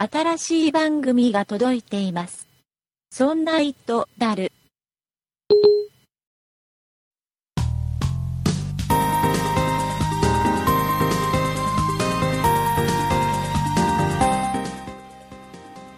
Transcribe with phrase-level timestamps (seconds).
[0.00, 2.46] 新しい番組が届いています。
[3.10, 4.52] そんな糸だる。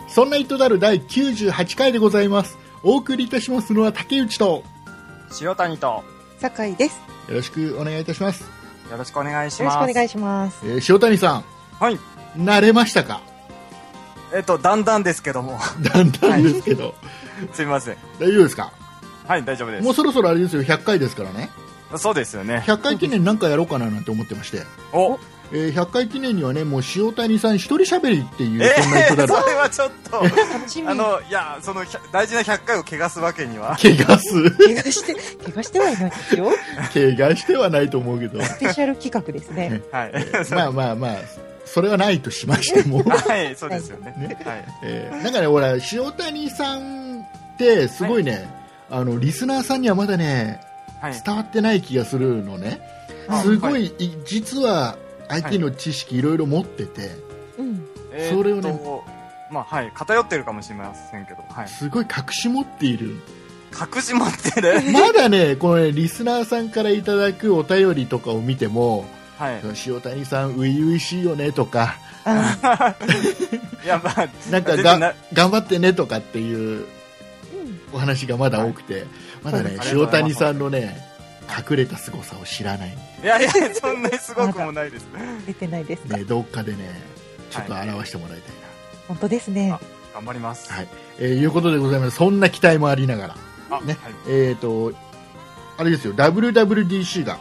[0.08, 2.56] そんな糸だる第98回でございます。
[2.82, 4.64] お送りいたしますのは竹内と、
[5.42, 6.02] 塩谷と
[6.38, 6.98] 酒井です。
[7.28, 8.44] よろしくお願いいたします。
[8.90, 9.88] よろしくお願いしよろします。
[9.88, 10.66] くお願いします。
[10.66, 11.44] えー塩谷さ
[11.78, 11.94] はい。
[11.96, 11.98] ん、
[12.38, 13.30] 慣れましたか？
[14.34, 16.95] えっと、だんだんですけども、だんだんですけど、
[17.52, 17.97] すみません。
[18.19, 18.73] 大丈夫ですか？
[19.27, 19.84] はい、大丈夫です。
[19.84, 21.51] もうそろそろあれですよ、100回ですからね。
[21.97, 22.62] そうですよね。
[22.66, 24.62] 100回記念なんかやろうかななんて思ってまして、
[24.93, 25.19] お、
[25.53, 29.29] えー100回記念にはね、もう塩谷さん一人喋りっていう、えそんなー、糸だる。
[29.43, 30.23] それはちょっと。
[30.89, 33.77] あの、いや、その、大事な100回を汚すわけには。
[33.83, 34.51] 怪我す。
[34.53, 36.53] 怪我して、怪我してはいないですよ。
[36.95, 38.41] 怪我してはないと思うけど。
[38.45, 39.83] スペシャル企画ですね。
[39.91, 40.12] はい。
[40.53, 41.17] まあまあまあ、
[41.73, 43.02] それはないとしましても。
[43.09, 44.15] はい、そうですよね。
[44.16, 44.64] ねはい。
[44.83, 47.20] えーなんかね、ほら、塩谷さん
[47.55, 48.48] って、すごいね、
[48.91, 50.61] あの、リスナーさんにはまだね、
[51.00, 51.22] はい。
[51.25, 52.81] 伝わってない気がするのね。
[53.28, 53.92] あすご、はい
[54.27, 54.97] 実は
[55.28, 57.11] IT の知識いろいろ持ってて、
[58.31, 58.81] それをね
[59.50, 59.91] まあ、はい。
[59.94, 61.69] 偏ってるかもしれませんけど、はい。
[61.69, 63.16] すごい隠し持っている。
[63.72, 64.92] 隠し持ってる？
[64.92, 69.05] まだね、このね、リスナーさんからいただくお便りとかを見ても、
[69.41, 69.62] はい。
[69.86, 71.96] 塩谷さん、初々しいよねとか、
[72.27, 72.94] あ
[73.82, 76.86] いや、まあ、 なんかが頑張ってねとかっていうー
[77.55, 79.06] うんお話がまだ多くて、
[79.42, 81.00] まだね、塩谷さんのね、
[81.48, 82.98] 隠れた凄さを知らない。
[83.22, 85.06] いやいや、そんなにすごくもないです。
[85.47, 86.19] 出てないですか。
[86.19, 87.00] ね、どっかでね、
[87.50, 88.54] ちょっと表してもらいたい
[89.08, 89.75] 本当ですね。
[90.12, 90.69] 頑張ります。
[90.69, 90.77] な。
[90.77, 90.88] はい。
[91.19, 92.16] えーいうことでございます。
[92.16, 93.36] そんな期待もありながら。
[93.70, 94.12] あ、ねはい。
[94.28, 94.92] えっ、と、
[95.78, 97.38] あれですよ、WWDC が、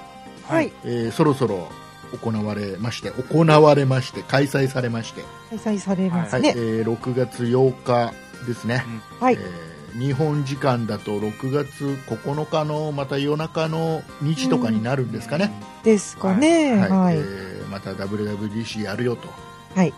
[0.48, 0.72] はい。
[0.86, 1.70] えーそろそろ
[2.18, 6.54] 行われまして、行われまして、開催されまして、開催されますはい、ね。
[6.56, 8.14] えー6月8日
[8.48, 8.86] ですね。
[9.20, 9.38] はいえ。
[9.38, 15.52] ー日本時間だと6月9日のまた夜中の2時とかになるんですかね。
[15.84, 16.78] ですかね。
[16.78, 17.16] はいはい。
[17.18, 19.28] えーまた WWDC やるよと、
[19.76, 19.94] はい。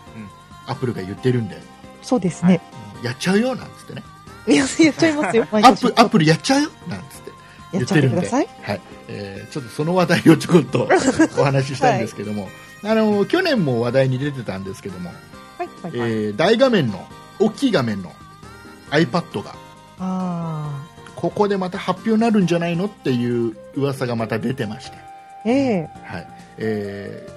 [0.66, 1.58] アップルが言ってるんで、
[2.02, 2.60] そうですね。
[3.02, 4.02] やっちゃうよなんつってね、
[4.46, 5.46] いや、やっちゃいますよ。
[5.50, 7.36] アップアップルやっちゃうよなんつってや
[7.72, 8.48] 言ってるんで、ください。
[8.62, 8.80] はい
[9.12, 10.88] えーちょっとその話題をちょこっと
[11.38, 12.48] お話ししたいんですけども、
[12.82, 15.10] あの去年も話題に出てたんですけども、
[15.58, 15.68] はい。
[15.82, 15.92] はい。
[15.94, 17.06] えー大画面の、
[17.38, 18.12] 大きい画面の
[18.90, 19.54] iPad が、
[19.98, 20.84] あ
[21.16, 24.96] ここでまた発表になるんじゃないのっていう噂がまた出てまして。
[24.96, 25.00] あ。
[25.44, 25.90] ええ。
[26.04, 26.28] はい
[26.58, 27.28] え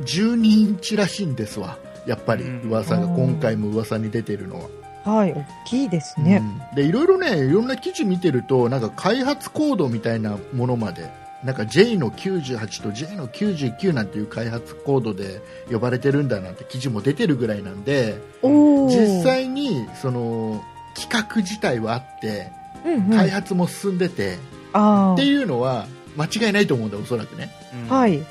[0.00, 4.68] ー、12インチらしいんですわ、やっぱりうん噂が、うん今回も噂に出てるのは。
[5.04, 5.32] はい。
[5.32, 6.42] 大きいですね。
[6.70, 11.10] うんでいろいろね、いろんな記事見てると、なんか開発コードみたいなものまで、
[11.44, 18.18] なんか J の98と J の99なんていう開発コードで呼ばれてるんだなんて記事も出てるぐらいなんで。
[18.42, 20.62] 実、際にその
[20.94, 22.50] 企画自体はあって、
[22.84, 23.10] うんうん。
[23.10, 24.38] 開発も進んでて、
[24.72, 25.86] あっていうのは
[26.16, 27.50] 間違いないと思うんだ、おそらくね。
[27.90, 27.94] あ。
[27.94, 28.18] はい。
[28.18, 28.22] い。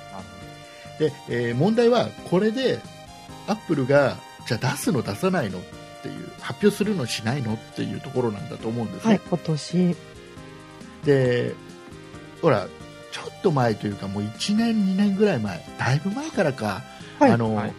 [0.99, 2.79] で、えー問題はこれで
[3.47, 4.17] アップルが
[4.47, 5.61] じゃあ出すの出さないのっ
[6.03, 9.21] ていう発表するのしないのっていうところなんだと思うんですね、はい。
[9.27, 9.95] 今年。
[11.05, 11.55] で
[12.41, 12.67] ほら
[13.11, 16.81] ちょっと前というかもう1年2年ぐらい前だいぶ前からか、
[17.19, 17.73] はいあの、はい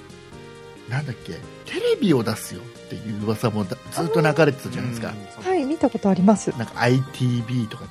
[0.88, 1.32] なんだっけ
[1.64, 5.64] テレビを出すよっていう噂もだずっと流れてたじゃないですか、はい。
[5.64, 6.50] 見たことあります。
[6.58, 7.84] なんか ITV とか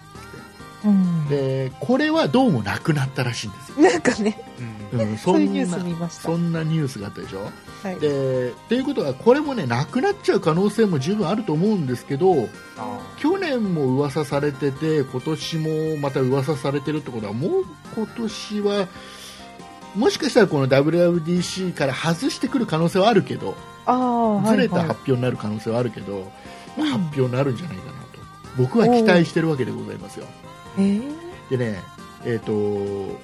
[0.86, 1.28] うん。
[1.30, 4.42] でこれはどうもなくなったらしいんですよ、なんかね、
[4.94, 6.10] うんうん、そういうニューな。
[6.10, 7.50] そんなニュースがあったでしょ？
[7.84, 8.00] はい。
[8.00, 18.88] でっていうことはこれもねなくなっちゃう可能性も十分あると思うんですけどあ去年も噂されてて今年もまた噂されてるってことはもう今年は
[19.96, 23.56] もしかしたらこの WWDC から外してくる可能性はあるけど。
[23.86, 23.90] ず
[24.56, 26.32] れたはい発表になる可能性はあるけど、
[26.78, 27.98] まあうん発表になるんじゃないかなと
[28.58, 30.26] 僕は期待してるわけでございますよ
[30.78, 31.02] えー？
[31.50, 31.82] でね
[32.26, 33.20] えっ、と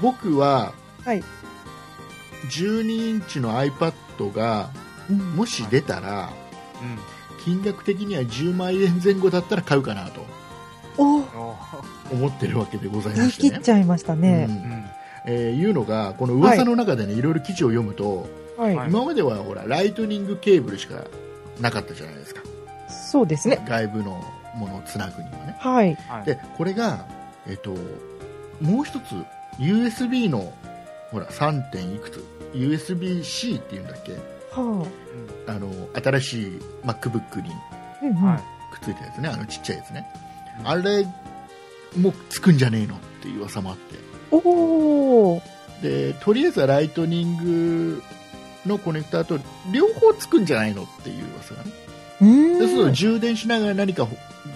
[0.00, 0.72] 僕は
[1.04, 1.22] はい。
[2.50, 4.70] 12インチの iPad が
[5.08, 6.32] うんもし出たら、
[6.82, 6.98] うん
[7.44, 10.24] 金額的には10万円前後だったら買うかなと
[10.96, 13.50] 思ってるわけでございましてね。
[13.50, 14.46] 切っちゃいましたうね。
[14.46, 14.84] んうん
[15.26, 18.76] えーいうのがこの噂の中でね、い、ろいろ記事を読むと、はい。
[18.76, 21.02] はい今まではほらライトニングケーブルしか
[21.60, 22.42] なかったじゃないですか
[23.10, 23.64] そうですね。
[23.68, 24.22] 外部の
[24.54, 25.56] ものをつなぐにはね。
[25.58, 25.94] はい。
[26.08, 26.24] はい。
[26.24, 27.04] でこれが、
[27.46, 27.74] えっと
[28.60, 29.14] もう一つ
[29.58, 30.52] USB の
[31.10, 31.70] ほら 3.
[31.70, 32.24] 点いくつ。
[32.54, 34.12] USB-C っていうんだっけ？
[34.52, 34.86] は
[35.46, 35.52] あ。
[35.58, 39.28] の新しい MacBook にくっついたやつね。
[39.30, 40.06] あのちっちゃいやつね、
[40.60, 40.68] うん。
[40.68, 41.06] あれ
[41.96, 43.96] もつくんじゃねえのっていう噂もあって。
[44.30, 45.42] おお。
[45.82, 48.02] でとりあえずはライトニング
[48.66, 49.38] のコネクタと
[49.72, 51.70] 両方つくんじゃないのっていう噂がね。
[52.20, 52.58] うーん。
[52.58, 54.06] でそうすると充電しながら何か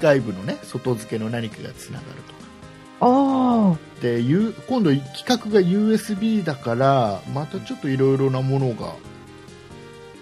[0.01, 2.37] 外部のね外付けの何かがつながるとか
[3.01, 8.95] あでゆ今度規格が USB だからまたちょっといろいろなものが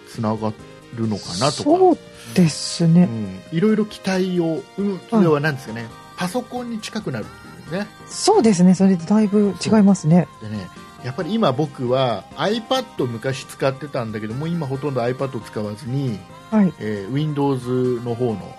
[0.08, 0.52] つなが
[0.94, 1.18] るのあ。
[1.18, 1.98] かなとかそう
[2.34, 3.04] ですね。
[3.04, 5.86] うんいろいろ期待を、うん、それは何ですかね、
[6.16, 8.74] パソコンに近くなるっていうねそうですね。
[8.74, 10.28] それでだいぶ違いますね。
[10.40, 10.68] でね
[11.04, 16.18] やっぱり今僕は iPad 昔使ってたんだけども今ほとんど iPad を使わずに、
[16.50, 16.72] はい。
[16.78, 18.56] えー Windows の方の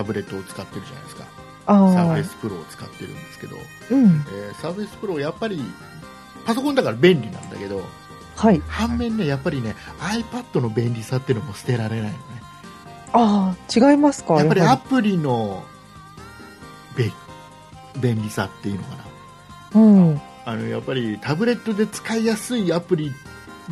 [0.00, 1.24] タブレットを使ってるじゃないですか
[1.66, 2.16] ああ。
[2.16, 3.56] Surface Pro を使ってるんですけど、
[3.90, 4.24] うん。
[4.32, 5.62] えー、Surface Pro やっぱり
[6.46, 7.82] パソコンだから便利なんだけど
[8.36, 8.62] はい。
[8.66, 12.14] 反面ねやっぱりね iPad の便利さっていうのも捨てられないのね
[13.12, 14.36] ああ、違いますか？
[14.36, 15.64] やっぱりやアプリの
[16.96, 17.12] べ
[18.00, 18.96] 便利さっていうのか
[19.74, 20.20] なうん。
[20.46, 23.12] あのやっぱりタブレットで使いやすいアプリ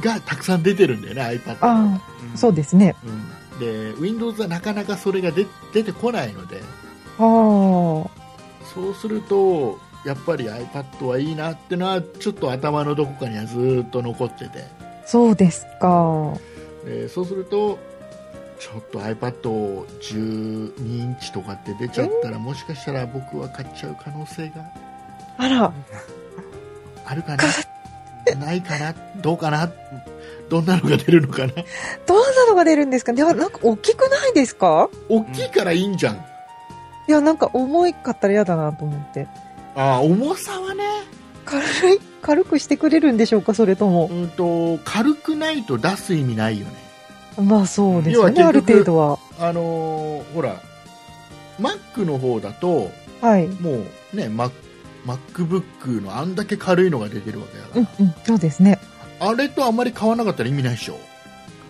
[0.02, 2.00] がたくさん出てるんだよね iPad ああ、
[2.36, 2.94] そうですね。
[3.04, 6.60] うん、で Windows はなかなかそれが出出てこないので。
[7.18, 7.24] ああ。
[8.74, 14.64] そうするとやっぱり iPad はいいなってのはちょっと頭のどこかにはずっと残ってて、
[15.04, 16.34] そうですか。
[16.86, 17.78] えーそうすると
[18.60, 24.64] ちょっと iPad12 インチとかって出ちゃったらもしかしたら僕は買っちゃう可能性が
[25.38, 25.72] あら。
[27.06, 27.44] あるかな？
[28.36, 28.94] ないかな？
[29.22, 29.70] どうかな？
[30.48, 31.52] どんなのが出るのかな？
[32.06, 33.12] どんなのが出るんですか？
[33.12, 34.88] では、なんか大きくないですか？
[35.08, 36.18] 大きいからいいんじゃん、い
[37.08, 39.26] や、なんか重いかったら嫌だなと思って。
[39.74, 40.84] ああ重さはね
[41.44, 41.62] 軽
[41.94, 44.08] い、軽くしてくれるんでしょうかそれとも。
[44.10, 46.72] うんと軽くないと出す意味ないよね
[47.42, 49.18] まあそうですよね、ある程度は。
[49.38, 50.60] あのーほら
[51.60, 52.90] Mac の方だと
[53.20, 53.46] はい。
[53.46, 53.76] もう
[54.16, 54.50] ね Mac
[55.06, 58.78] MacBook のあんだけ軽いのが出てるわけだから、うんうん、そうですね。
[59.20, 60.98] あれとあまり買わなかったら意味ないでしょ？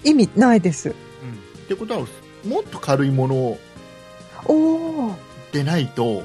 [0.04, 0.90] 意味ないです。
[0.90, 0.92] っ
[1.68, 2.06] てことは
[2.46, 3.58] もっと軽いもの
[4.46, 5.14] おお。
[5.52, 6.22] でないと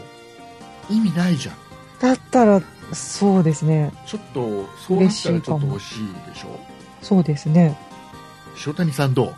[0.89, 1.55] 意味ないじゃん
[1.99, 2.61] だったら、
[2.91, 3.93] そうですね。
[4.05, 6.59] ちょっとそうなったらちょっと欲しいでしょ？
[7.01, 7.77] そうですね。
[8.65, 9.35] 塩谷さんどう？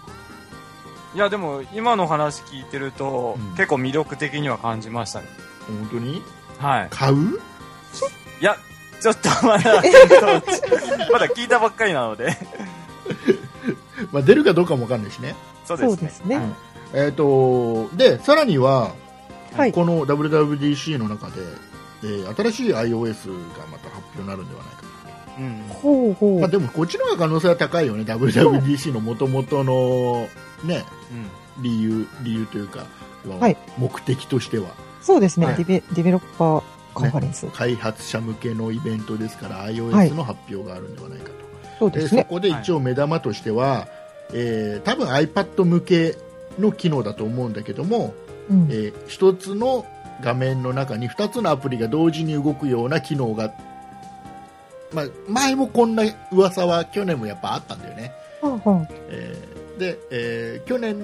[1.16, 5.28] いや、でも、今の話聞いてると、うん結構魅力的には感じましたね。
[5.68, 6.22] 本当に？
[6.58, 6.88] はい。
[6.90, 7.16] 買う？
[8.42, 8.58] いや、
[9.01, 9.81] ちょっとまだ、
[11.12, 12.38] まだ聞いたばっかりなので。
[14.12, 15.89] まあ出るかどうかもわかんないしねそうですね。
[15.89, 16.42] そうですね。
[16.94, 18.92] えっ、とでさらには、
[19.56, 21.33] はいこの WWDC の中で、
[22.03, 24.83] えー新しい iOS がまた発表になるんではないか
[25.39, 25.65] うん。
[25.69, 26.39] ほうほう。
[26.39, 30.27] まあ、でもこっちの方が可能性は高いよね WWDC のもともとの
[30.63, 30.83] ね
[31.57, 31.63] うん。
[31.63, 32.86] 理由理由というか、
[33.39, 34.68] はい目的としては
[35.01, 35.83] そうですね、はいディベ。
[35.94, 36.63] ディベロッパー
[36.95, 37.45] カンファレンス。
[37.47, 39.75] 開発者向けのイベントですからはい。
[39.75, 41.33] iOS の発表があるんではないかと、
[41.80, 42.21] そうですね。
[42.24, 43.88] でそこで一応目玉としては、
[44.33, 46.18] えー多分 iPad 向け
[46.57, 48.13] の機能だと思うんだけども、
[48.50, 48.68] うん。
[48.71, 49.86] えー一つの
[50.21, 53.53] 画面の中に2つのアプリが同時に動くような機能が、
[54.94, 60.98] まあ、前もこんな噂は去年もやっぱあったんだよね、はあはえーで、えー去年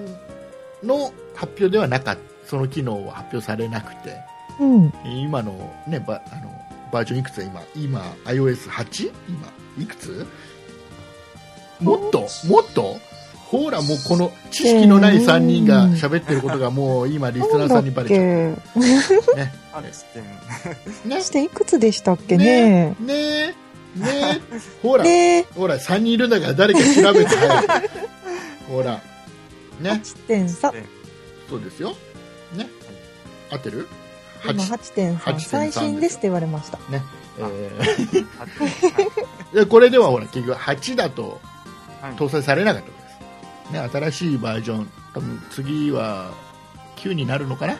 [0.81, 4.11] の発表ではなかったその機能は発表されなくて。
[4.11, 4.93] あうん。
[5.05, 6.51] 今の,、ね、バあの
[6.91, 7.37] バージョンいくつ？
[7.37, 9.47] だ今今 iOS8 今
[9.79, 10.25] いくつ？
[11.79, 12.27] もっと？
[12.47, 12.97] もっと？
[13.51, 18.21] ほらもうこの知識のない3人が喋ってることが もう今リスナーさんにバレちゃう。
[19.35, 19.53] ね。
[19.73, 20.23] あれ、知ってん。
[21.09, 21.15] ね。
[21.17, 22.95] けしていくつでしたっけね？
[22.99, 23.13] ねえ
[23.49, 23.55] ね。
[23.97, 24.41] え
[24.81, 25.39] ほら、ね。
[25.39, 25.47] え。
[25.53, 27.31] ほら3人いるんだから誰か調べて
[28.69, 29.01] ほら。
[29.81, 30.01] ね。
[30.27, 30.71] 8.3。
[31.49, 31.93] そうですよ。
[32.55, 32.69] ね。
[33.51, 33.87] 合ってる？
[34.45, 35.17] 今8 8.3。
[35.17, 36.77] 8.3最新ですって言われました。
[36.89, 37.03] ね。
[37.39, 37.71] え
[38.39, 41.39] あー これではほら結局8だと
[42.01, 42.93] はい搭載されなかったで
[43.69, 46.31] す、ね、新しいバージョン多分次は
[46.97, 47.77] 9になるのかな？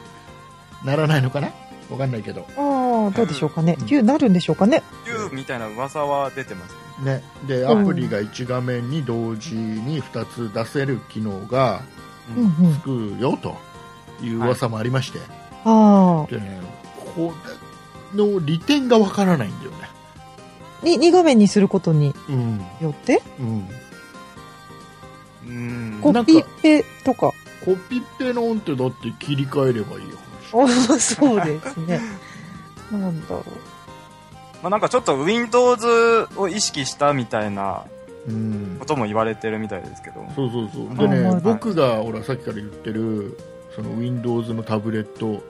[0.83, 1.49] ならないのかな？
[1.89, 3.75] わかんないけど、ああ、どうでしょうかね。
[3.77, 3.85] うん。
[3.85, 4.81] 9なるんでしょうかね。
[5.05, 7.15] 9みたいな噂は出てますね。
[7.15, 11.81] ね、でアプリが1画面に同時に2つ出せる機能が。
[12.31, 13.57] つくよと
[14.21, 15.21] いう噂もありまして、あ
[15.65, 16.27] あ。
[16.29, 16.61] でね
[17.15, 17.33] こ
[18.15, 19.89] れの利点がわからないんだよね
[20.83, 23.69] に、2画面にすることにうんよって、うん
[25.45, 25.99] うん。
[26.01, 27.31] コピペとか。
[27.63, 30.01] コピペなんてだって切り替えればいい
[30.51, 32.01] 話ああ、 そうですね。
[32.91, 33.43] なんだろ
[34.63, 37.83] まあなんかちょっと Windows を意識したみたいな
[38.27, 40.25] うんことも言われてるみたいですけど。
[40.35, 43.37] そうそうそうでね僕がほらさっきから言ってる
[43.83, 45.43] その Windows のタブレット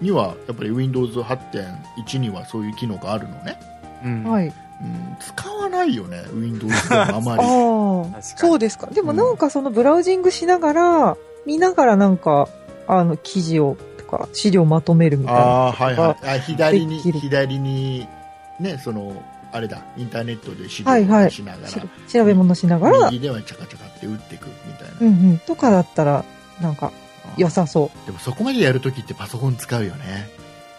[0.00, 3.58] にはやっぱり Windows8.1 にはそういう機能があるのね、
[4.04, 4.24] うん。
[4.24, 4.30] う。
[4.30, 4.46] はい。
[4.46, 7.42] うん、使わなないよね Windows でも あまり。
[7.42, 8.22] ああ、確かに。
[8.22, 8.86] そうですか。
[8.88, 12.48] でもなんかそのブラウジングしながら、見ながらなんか、
[12.86, 15.40] あの、記事を、とか、資料まとめるみたいな。
[15.40, 16.28] あはいはい。
[16.28, 18.08] あ左に左に
[18.60, 19.14] ねその
[19.52, 21.22] あれだインターネットで資はいはい。
[21.22, 26.24] 料をしながら、し調べ物しながら、右ではチャカチャカって打っていくみたいな、うんうん、とかだったら、
[26.60, 26.92] なんか、
[27.38, 28.06] 良さそう。
[28.06, 30.30] でもそこまでやるときってパソコン使うよね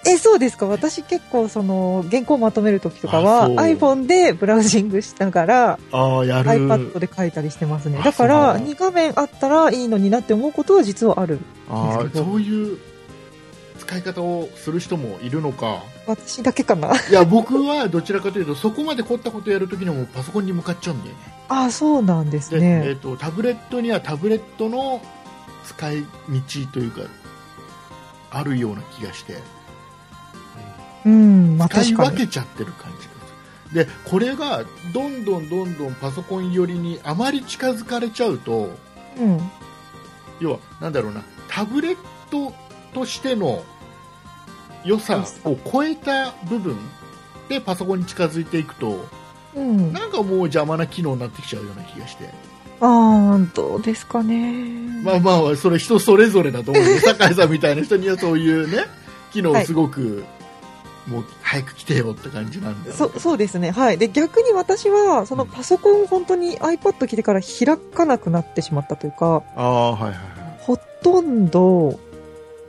[0.07, 7.97] え、そうですか私結構その、原稿まとめるときとかあは、iPhone でブラウジングしながら、ああやる iPad で書いたりしてますね。
[7.99, 11.39] あだから、そう2画面あったらいいのになって思うことは実はある。
[11.69, 12.77] ああですけどそういう
[13.79, 16.93] 使い方をする人もいるのか私だけかな。
[17.09, 22.81] いや僕はどちらかというとそこまで凝ったことやるときにはもうパソコンに向かっちゃうんだよねああ、そうなんですで、えね。
[22.91, 25.01] ー、とタブレットにはタブレットの
[25.65, 26.07] 使い道
[26.71, 27.01] というか
[28.31, 29.37] あるような気がして
[31.05, 31.93] うん、まあ使い。
[31.93, 38.71] 分けちゃってる感じがするでこれがどんどんどんどんパソコン寄りにあまり近づかれちゃうと
[39.17, 39.39] うん。
[40.39, 41.97] 要はなんだろうなタブレッ
[42.29, 42.53] ト
[42.93, 43.63] としての
[44.83, 46.77] 良さを超えた部分
[47.47, 49.05] でパソコンに近づいていくと
[49.55, 49.93] うん。
[49.93, 52.29] なんかもう邪魔な機能になってきちゃうような気がして
[52.81, 55.01] ああ、どうですかね。
[55.03, 58.85] まあまあそれ人それぞれだと思うよ 酒井さんみたいな人にはそういうね
[59.31, 60.23] 機能すごく、
[61.07, 63.71] もう早く来てよって感じなんだよねそそうですね。
[63.71, 63.97] はい。
[63.97, 70.19] で、逆に私は、そのパソコンを本当に iPad 来てから開かなくなってしまったというか、ああはいはいはい
[70.59, 71.99] ほとんど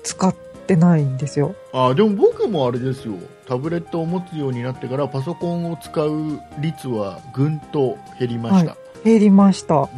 [0.02, 0.34] 使っ
[0.66, 1.54] てないんですよ。
[1.72, 3.14] あでも僕もあれですよ
[3.48, 9.88] タブレットを持つようになってからパソコンを使う率はぐんと減りました、減りました。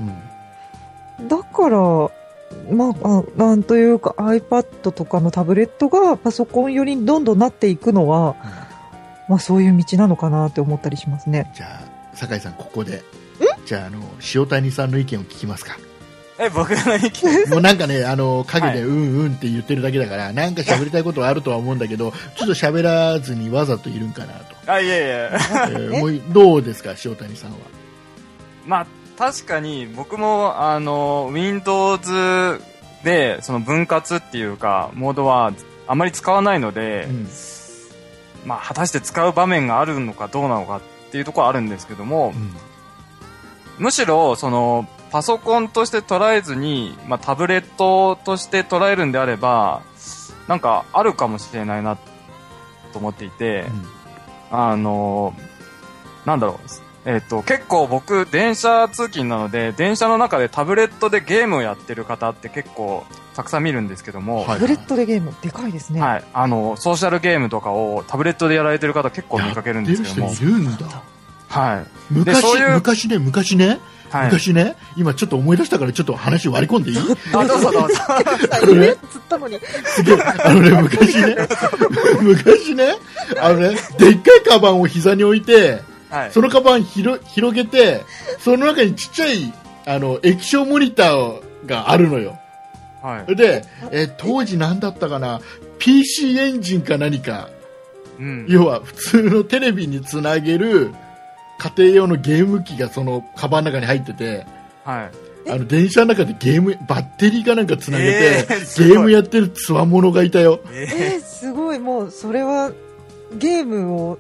[1.19, 1.79] うん、だから、
[2.71, 8.37] まあ、あなんというか iPad とかのタブレットがパソコン寄りにどんどんなっていくのは、
[9.29, 11.51] まあそういう道なのかなって思ったりしますね。
[11.55, 13.03] じゃあ酒井さんここで
[13.67, 14.01] じゃああの
[14.35, 15.77] 塩谷さんの意見を聞きますか
[16.41, 17.51] え、僕の意見？
[17.51, 25.31] もうなんかねあの陰ではいうんうんって言ってるだけだから、なんか喋りたいことはあるとは思うんだけどちょっと喋らずにわざといるんかなと、あ、いえいえ。
[25.33, 27.57] えーもうどうですか塩谷さんは？
[28.67, 28.87] まあ、
[29.19, 32.61] 確かに僕も、あの、Windows
[33.03, 35.53] で、その分割っていうか、モードは
[35.89, 37.29] あまり使わないので、うん。
[38.47, 42.33] まあ、果たして使う場面があるのかどうなのかっていうところはあるんですけども、
[43.79, 49.83] むしろ、その、パソコンとして捉えずに、まあ、タブレットとして捉えるんであれば、
[50.47, 51.97] なんか、あるかもしれないな、
[52.93, 53.65] と思っていて、
[54.53, 55.35] あの、
[56.25, 66.03] なんだろう、えっ、と、結構僕、電車通勤なので、電車の中でタブレットでゲームをやってる方って結構、たくさん見るんですけども、はいタブレットでゲーム、でかいですね。
[66.03, 66.25] はい。
[66.35, 71.03] あの、ソーシャルゲームとかをタブレットでやられてる方結構見かけるんですけどもいるんだ
[71.49, 71.87] はい。
[72.11, 74.27] 昔そういう昔ね昔ね、はい。
[74.27, 76.99] 昔ね今ちょっと思い出したからちょっと話割り込んでいい？
[77.35, 78.03] あ、どうぞどうぞ。
[78.07, 79.59] あのね つったのに。
[79.87, 81.37] すげえあのね昔ね
[82.21, 82.97] 昔ね
[83.41, 86.33] あのねでっかいカバンを膝に置いてはい。
[86.33, 87.21] そのカバン広
[87.53, 88.03] げて
[88.39, 89.53] その中にちっちゃい
[89.87, 92.39] あの液晶モニターがあるのよ
[93.03, 93.37] はい。
[93.37, 95.41] で、えー当時何だったかな
[95.79, 97.49] ？PC エンジンか何か
[98.19, 98.47] うん。
[98.49, 100.93] 要は普通のテレビにつなげる
[101.59, 104.47] 家庭用のゲーム機がそのカバンの中に入ってて
[104.85, 105.51] はい。
[105.51, 112.71] あの電車の中でゲームバッテリーかなんかつなげて、えーゲームやってるつわものがいたよええー、すごい、もう、それは、
[113.39, 114.19] ゲームを、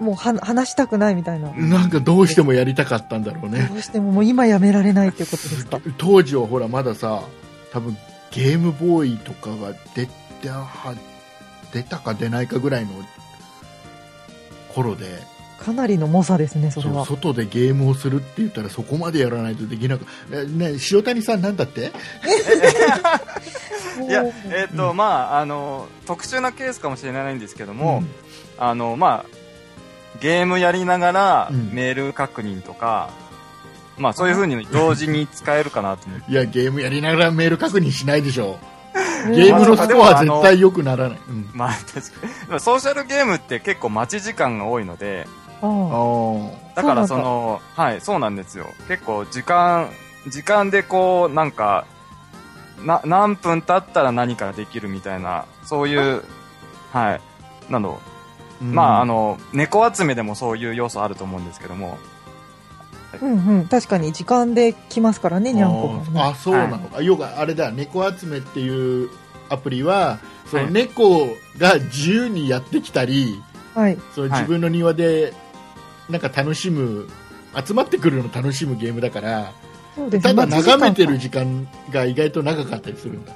[0.00, 1.50] もうは、話したくないみたいな。
[1.52, 5.80] なんかどうしてもやりたかったんだろうねどうしてももう今やめられないってことですか？
[5.98, 7.22] 当時はほらまださ
[7.72, 7.96] 多分
[8.30, 10.08] ゲームボーイとかが出
[10.42, 10.94] たは
[11.72, 12.90] 出たか出ないかぐらいの
[14.74, 15.06] 頃で
[15.60, 17.06] かなりの猛者ですね、それは。
[17.06, 21.92] 外でゲームをするって言ったらそこまでやらないとできなくえね塩谷さんなんだって？
[24.06, 28.02] いやえっ、と、まあ、あの、特殊なケースかもしれないんですけども、
[28.58, 29.43] あの、まあ、
[30.20, 31.70] ゲームやりながらうん。
[31.72, 33.10] メール確認とか、
[33.96, 36.30] まあ、そういう風に同時に使えるかなと思って。
[36.32, 38.58] いやゲームやりながらメール確認しないでしょ。
[39.28, 41.50] ね ゲームのスコアは絶対良くならない、うん。
[41.54, 42.60] まあ、確かに。
[42.60, 45.26] ソーシャルゲームって結構待ち時間が多いので、
[46.74, 48.66] だからその、はい、そうなんですよ。
[48.88, 49.88] 結構時間、
[50.28, 51.86] 時間でこう、なんか、
[52.82, 56.22] な、何分経ったら何かできるみたいな、そういう、
[56.92, 57.20] はい、
[57.72, 61.98] なの、ーまあ、あの、猫集めでもそういう要素あると思うんですけども、
[63.20, 63.68] うんうん。
[63.68, 66.20] 確かに時間で来ますからね、にゃんこが、ね。
[66.20, 69.08] あそうなのか、要はあれだ猫集めっていう
[69.48, 70.18] アプリは
[70.50, 70.72] そのはい。
[70.72, 73.40] 猫が自由にやってきたり、
[73.74, 73.98] はい。
[74.14, 75.32] そのはい自分の庭で
[76.08, 77.08] なんか楽しむ
[77.66, 79.52] 集まってくるのを楽しむゲームだから
[79.94, 83.32] そうですただ眺めてる時間が意外と長かったりするんだ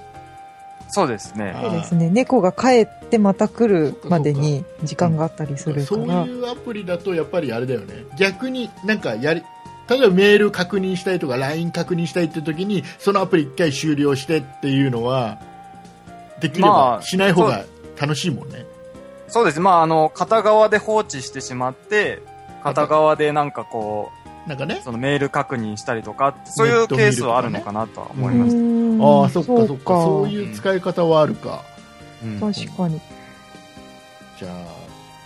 [0.89, 1.57] そうですね。
[1.61, 2.11] そうですね。
[2.11, 6.25] 猫が帰ってまた来るまでに時間があったりするかそうら。
[6.25, 9.43] いうアプリだとやっぱりあれだよね逆になんかやり
[9.89, 15.39] 例えばメール確認したいとか LINE 確認したいって時にそのアプリ1回終了してっていうのは
[16.41, 17.65] できれまばあしない方が
[17.99, 18.65] 楽しいもんね、
[19.29, 19.61] そうです。
[19.61, 22.23] まあ、あの、片側で放置してしまって、
[22.63, 24.11] 片側でなんかこ
[24.49, 24.79] なんかね。
[24.81, 28.57] う、そのメール確認したりとか、そういうケースはあるのかなとは思います。
[28.57, 28.61] う
[28.97, 29.03] ん。
[29.03, 29.85] ああそっかそっか。
[30.03, 31.63] そういう使い方はあるか、
[32.25, 32.41] うん。
[32.41, 33.01] 確かに。
[34.39, 34.53] じゃあ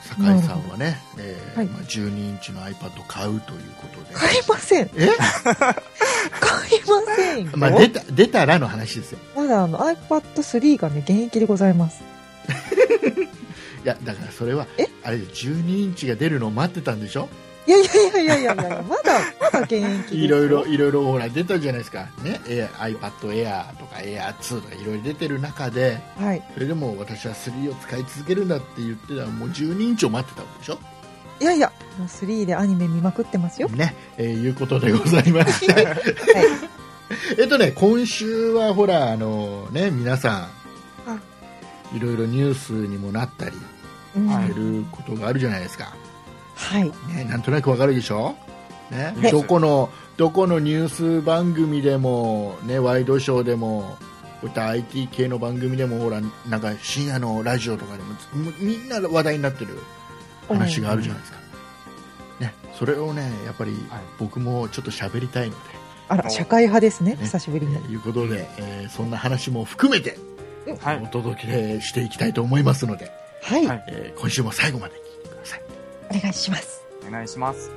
[0.02, 1.66] 酒井さんはね、えーはい。
[1.66, 4.14] まあ、12インチの iPad 買うということで。
[4.14, 4.90] 買いません。
[4.96, 5.08] え、
[5.46, 7.50] 買いませんよ。
[7.54, 9.18] まあ、出た出たらの話ですよ。
[9.36, 12.02] まだあの iPad3 がね、現役でございます。
[13.84, 14.86] いやだからそれはえ？
[15.02, 17.28] あれで12インチが出るのを待ってたんでしょ？
[17.66, 20.24] いやいやいやいやいやいや、まだ、まだ現役。
[20.24, 26.42] いろいろいろいろほら出たじゃないですか、ね、iPad Air とか Air2 とかいろいろ出てる中ではい。
[26.54, 30.78] それでも私は3を使い続けるんだって言ってたらもう12インチを待ってたわけでしょ
[31.40, 33.68] いやいや、もう3でアニメ見まくってますよ。
[33.68, 35.96] ね、えーいうことでございまして はい。
[37.38, 40.48] えっとね今週はほらあのね皆さ
[41.92, 45.94] んいろいろニュースにもなったりしてることがあるじゃないですか、
[46.62, 46.84] はい。
[47.14, 48.36] ね、なんとなくわかるでしょ、
[48.90, 53.96] ねねどこのどこのニュース番組でも、ね、ワイドショーでも
[54.40, 58.12] こういった IT 系の番組でもほらなんか深夜のラジオとかでも
[58.44, 59.78] もみんな話題になってる
[60.48, 61.38] 話があるじゃないですか、
[62.40, 63.80] ね、それをねやっぱりはい
[64.18, 65.56] 僕もちょっと喋りたいの
[66.08, 67.12] あら、社会派ですね。
[67.12, 67.78] ね久しぶりで、にえ。
[67.88, 70.18] ーいうことで、えーそんな話も含めて
[70.80, 71.06] はいお。
[71.06, 73.10] 届けしていきたいと思いますので、
[73.42, 73.66] はい。
[73.66, 75.01] はいえー今週も最後まで
[76.16, 76.84] お願いします。
[77.08, 77.70] お願いします。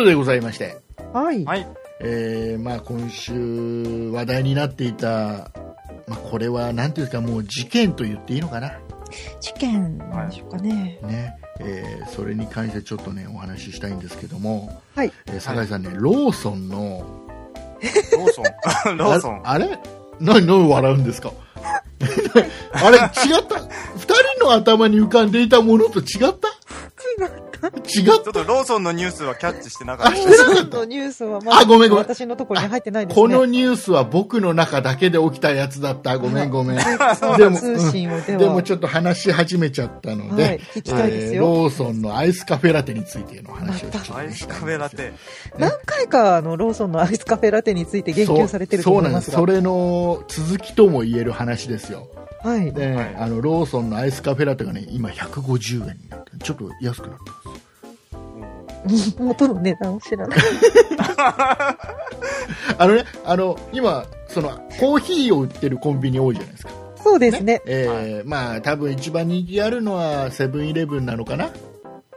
[0.00, 0.78] ことでございまして、
[1.12, 1.44] はい。
[1.44, 1.66] はい。
[2.02, 5.50] えーまあ、今週話題になっていた、
[6.08, 8.72] まあ、これは何ていうんですかもう事件と言っていいのかな、
[9.40, 10.98] 事件なんでしょうかね。
[11.02, 15.12] ねえーそれに関してちょっとねお話ししたいんですけども、はい。
[15.26, 17.04] えー酒井さんね、ローソンの
[18.16, 18.42] ローソ
[18.92, 18.96] ン。
[18.96, 19.40] ローソン。
[19.44, 19.64] あれ？
[19.66, 19.78] あれ
[20.20, 21.32] 何何笑うんですか？
[22.72, 23.08] あれ違っ
[23.46, 23.66] た？2
[24.38, 26.48] 人の頭に浮かんでいたものと違った？
[27.68, 30.12] 違っちょっとローソンのニュースはキャッチしてなかった。
[30.12, 30.44] あしです。
[30.44, 33.22] てなかったのニュースはまあごめんごめん私のところに入ってないですね。
[33.22, 36.18] このニュースは僕の中だけで起きたやつだった。
[36.18, 36.78] ごめんごめん。
[36.78, 41.44] でも通信をでもちょっと話し始めちゃったので、はい聞きたいですよ。
[41.44, 45.12] えーローソンのアイスカフェラテについての話をちょっとアイスカフェラテ。
[45.58, 49.36] 何回かあのローソンのアイスカフェラテについて言及されてると思いますが。
[49.36, 49.60] そうそうなんです。
[49.60, 52.08] それの続きとも言える話ですよ
[52.42, 52.72] はい。
[52.72, 57.30] で、はいあのローソンのアイスカフェラテがね今150円になってちょっと安くなって
[58.88, 60.38] ます元の値段を知らない。
[62.78, 66.72] あのねあの今そのコーヒーを売ってるコンビニ多いじゃないですか
[67.02, 67.60] そうですね。
[67.66, 71.50] えーまあ多分一番人気あるのはセブンイレブンなのかな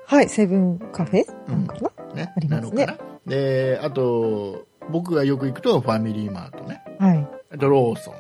[0.06, 0.30] はい。
[0.30, 7.28] セブンカフェなんかな、ねありますねなのかなであと僕がよく行くとファミリーマートねはい。
[7.54, 8.14] あとローソン。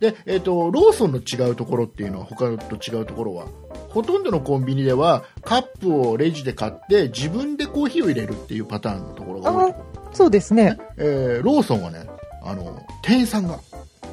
[0.00, 3.46] で、えー、とローソンの違うところっていうのは他と違うところは
[3.90, 9.74] ほとんどのコンビニではカップをレジで買って自分でコーヒーを入れるっていうパターンのところが多い
[10.12, 10.78] そうですね。
[10.96, 12.06] えーローソンはね
[12.42, 13.58] あの店員さんが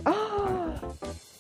[0.04, 0.82] あ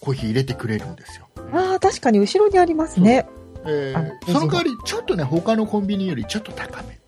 [0.01, 1.71] コーヒー入れてくれるんですよ、あ。
[1.71, 3.25] ああ、確かに後ろにありますね。
[3.65, 6.99] えーその代わりちょっとね他のコンビニよりちょっと高め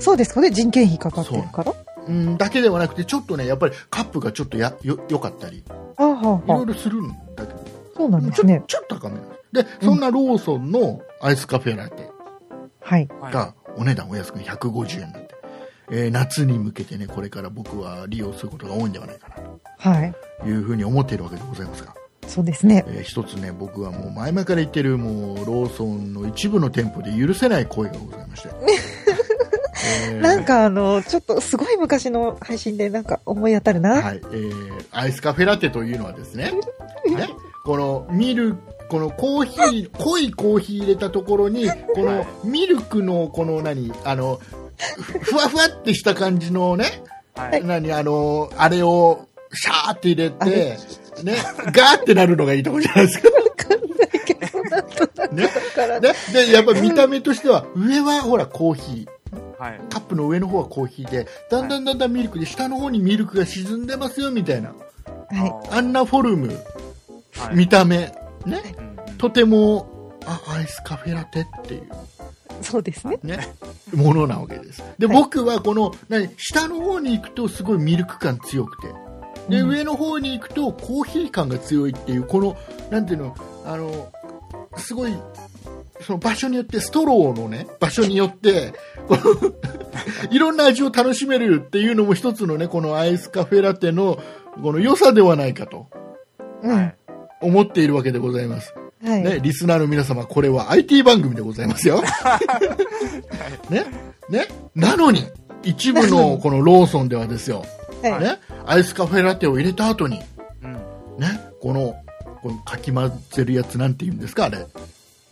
[0.00, 0.50] そうですかね。
[0.50, 1.72] 人件費かかってるから？
[2.06, 5.62] うんだけではなくてちょっとねやっぱりカップがちょっとやよ良かったり
[6.18, 7.64] はあ、ろはいろするんだけど
[7.96, 8.62] そうなんですね。
[8.66, 9.38] ちょっと高めなんです
[9.80, 12.10] でそんなローソンのアイスカフェラテ
[13.32, 15.28] がお値段お安く150円なんで、
[15.90, 19.36] えー夏に向けてねこれから僕は利用することが多いんではないかな
[19.78, 20.14] はい。
[20.40, 21.94] というふうに思っているわけでございますが、
[22.26, 22.84] そうですね。
[22.88, 28.48] えー一つね、僕はもう前々から言ってる、もう、ローソンの一部の店舗で許せない行為がございまして。
[30.10, 34.02] えーなんかあの、ちょっとすごい昔の配信でなんか思い当たるな。
[34.02, 36.52] はい、えーアイスカフェラテというのはですね、
[37.06, 37.28] ね
[37.64, 38.56] このミル
[38.88, 44.40] このコーヒー、濃いコーヒー入れたところに、このミルクのこの何、あの、
[44.78, 47.02] ふふわふわってした感じのね、
[47.34, 47.62] はい。
[47.62, 50.78] 何、あの、あれをシャーって入れあて、
[51.22, 53.28] ね、ガーってなるのがいいとこじゃないですか。
[55.32, 55.44] ね。
[56.00, 59.06] ね、で、やっぱ見た目としては、上はほらコーヒー、
[59.58, 59.80] はい。
[59.90, 64.70] カップの上の方はコーヒーで、だんだんだんだんミルクで、下の方にミルクが沈んでますよ、みたいな。
[65.30, 65.76] はい。
[65.76, 66.48] あんなフォルム、
[67.36, 67.56] はい。
[67.56, 68.12] 見た目、
[68.46, 68.62] ね、
[69.18, 71.88] とても、あ、アイスカフェラテっていう、
[72.62, 73.18] そうですね。
[73.22, 73.54] ね、
[73.94, 74.82] ものなわけです。
[74.98, 75.16] で、はい。
[75.16, 78.88] 僕はこの、何、下の方に行くとすごいミルク感強くて、
[79.48, 79.70] で、うん。
[79.70, 82.56] 上の方に行くとコーヒー感が強いっていう、この、
[82.90, 84.12] なんていうの、あの、
[84.76, 85.14] すごい、
[86.00, 88.72] その場所によって、ストローのね、場所によって、
[89.08, 89.20] この
[90.30, 94.18] いろんな味を楽しめるっていうのも一つのね、このアイスカフェラテの、
[94.62, 95.86] この良さではないかと
[96.62, 96.92] うん。
[97.40, 98.74] 思っているわけでございます。
[99.02, 99.06] い。
[99.06, 102.02] ね、リスナーの皆様、これは IT 番組でございますよ。
[103.70, 103.84] ね、
[104.28, 105.26] ね、なのに、
[105.62, 107.64] 一部のこのローソンではですよ、
[108.02, 108.20] はい。
[108.20, 110.20] ね、アイスカフェラテを入れた後に、
[110.62, 110.72] うん。
[111.18, 111.94] ね、この、
[112.48, 114.66] このかき混ぜるやつなんて言うんですか、あれ。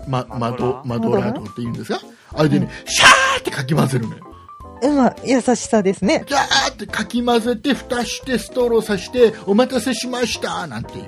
[0.07, 1.35] ま、マド、マドラー？
[1.35, 2.01] とかって言うんですか？
[2.35, 4.27] あれでね、シャーってかき混ぜるのよ。
[4.83, 6.25] うん、まあ、優しさですね。
[6.27, 11.05] ジャーってかき混ぜて、蓋して、ストローさして、お待たせしましたなんていう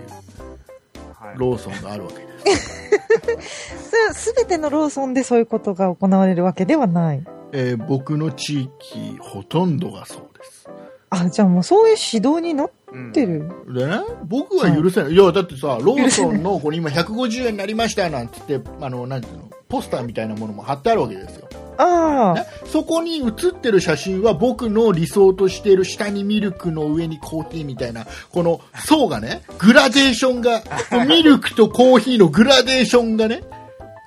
[1.21, 1.35] はい。
[1.37, 4.14] ローソンがあるわけです。
[4.31, 7.23] すべてのローソンでそういうことが行われるわけではない。
[7.53, 10.66] えー僕の地域、ほとんどがそうです。
[11.11, 13.51] あ、じゃあもうそういう指導になっうんてる。
[13.68, 15.12] でね、僕は許せない。
[15.12, 21.48] いや、だってさ、ローソンの、これ今150円になりましたなんて言って、あの、なんていうの、ポスターみたいなものも貼ってあるわけですよ。
[21.81, 30.62] あね、そこに写ってる写真は僕の理想としている下にミルクの上にコーヒーみたいな、この層がね、グラデーションが、
[31.07, 33.42] ミルクとコーヒーのグラデーションがね、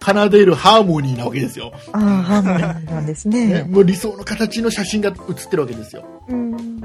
[0.03, 1.71] 奏でるハーモニーなわけですよ。
[1.93, 3.63] あ、ああ、ハーモニーなんですね、ね。
[3.63, 6.03] もう理想の形の写真が写ってるわけですよ。
[6.27, 6.83] うん。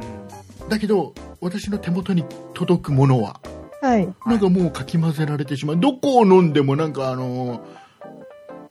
[0.68, 2.24] だけど、私の手元に
[2.54, 3.40] 届くものは、
[3.80, 4.08] はい。
[4.26, 5.76] なんかもうかき混ぜられてしまう。
[5.80, 7.60] どこを飲んでもなんかあのー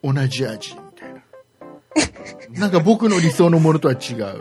[0.02, 1.20] 同じ味みたいな。
[2.60, 4.40] なんか僕の理想のものとは違う。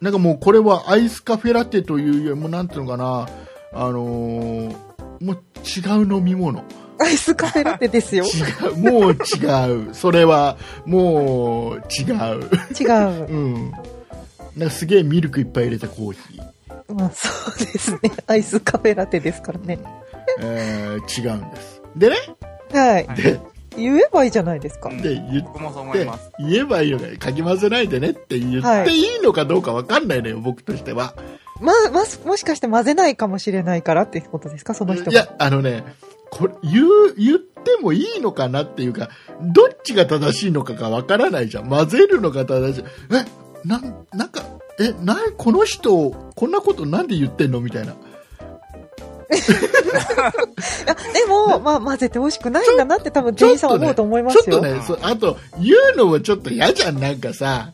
[0.00, 3.28] なんかもうこれはアイスカフェラテというよりもなんていうのかな、
[3.72, 4.76] あのー
[5.20, 5.36] もう
[5.66, 6.62] 違う飲み物。
[7.00, 8.24] アイスカフェラテですよ。
[8.24, 9.94] 違う、もう違う。
[9.94, 12.14] それはもう違う。
[12.80, 13.26] 違う。
[13.28, 13.72] うん。
[14.56, 16.47] なんかすげえミルクいっぱい入れたコーヒー。
[16.88, 18.10] まあそうですね。
[18.26, 19.78] アイスカフェラテですからね。
[20.40, 21.82] えー違うんです。
[21.96, 22.16] でね、
[22.72, 23.06] はい。
[23.06, 23.40] はいで、
[23.76, 24.88] 言えばいいじゃないですか。
[24.88, 26.30] うんで言っ僕もそう思っています。
[26.38, 31.14] 言えばいいのかかき混ぜないでねって言っていいのかどうかわかんないのよ、僕としては。
[31.60, 34.74] ま、ま、もしかして混ぜないかもしれないからってことですか？
[34.74, 35.10] その人が。
[35.12, 35.84] いや、あのね、
[36.30, 39.08] これ、言う、言ってもいいのかなっていうか、
[39.42, 41.68] どっちが正しいのかがわからないじゃん。
[41.68, 42.84] 混ぜるのが正しい。
[43.10, 44.42] え、なん、なんか、
[44.80, 47.94] え、な、この人、こんなことなんで言ってんのみたいな。
[50.86, 54.42] あでも、まあ混ぜて美味しくないんだなって多分店員さん思うと思いますよ。
[54.44, 57.72] ちょっとね、そあと、言うのもちょっと嫌じゃん、なんかさ。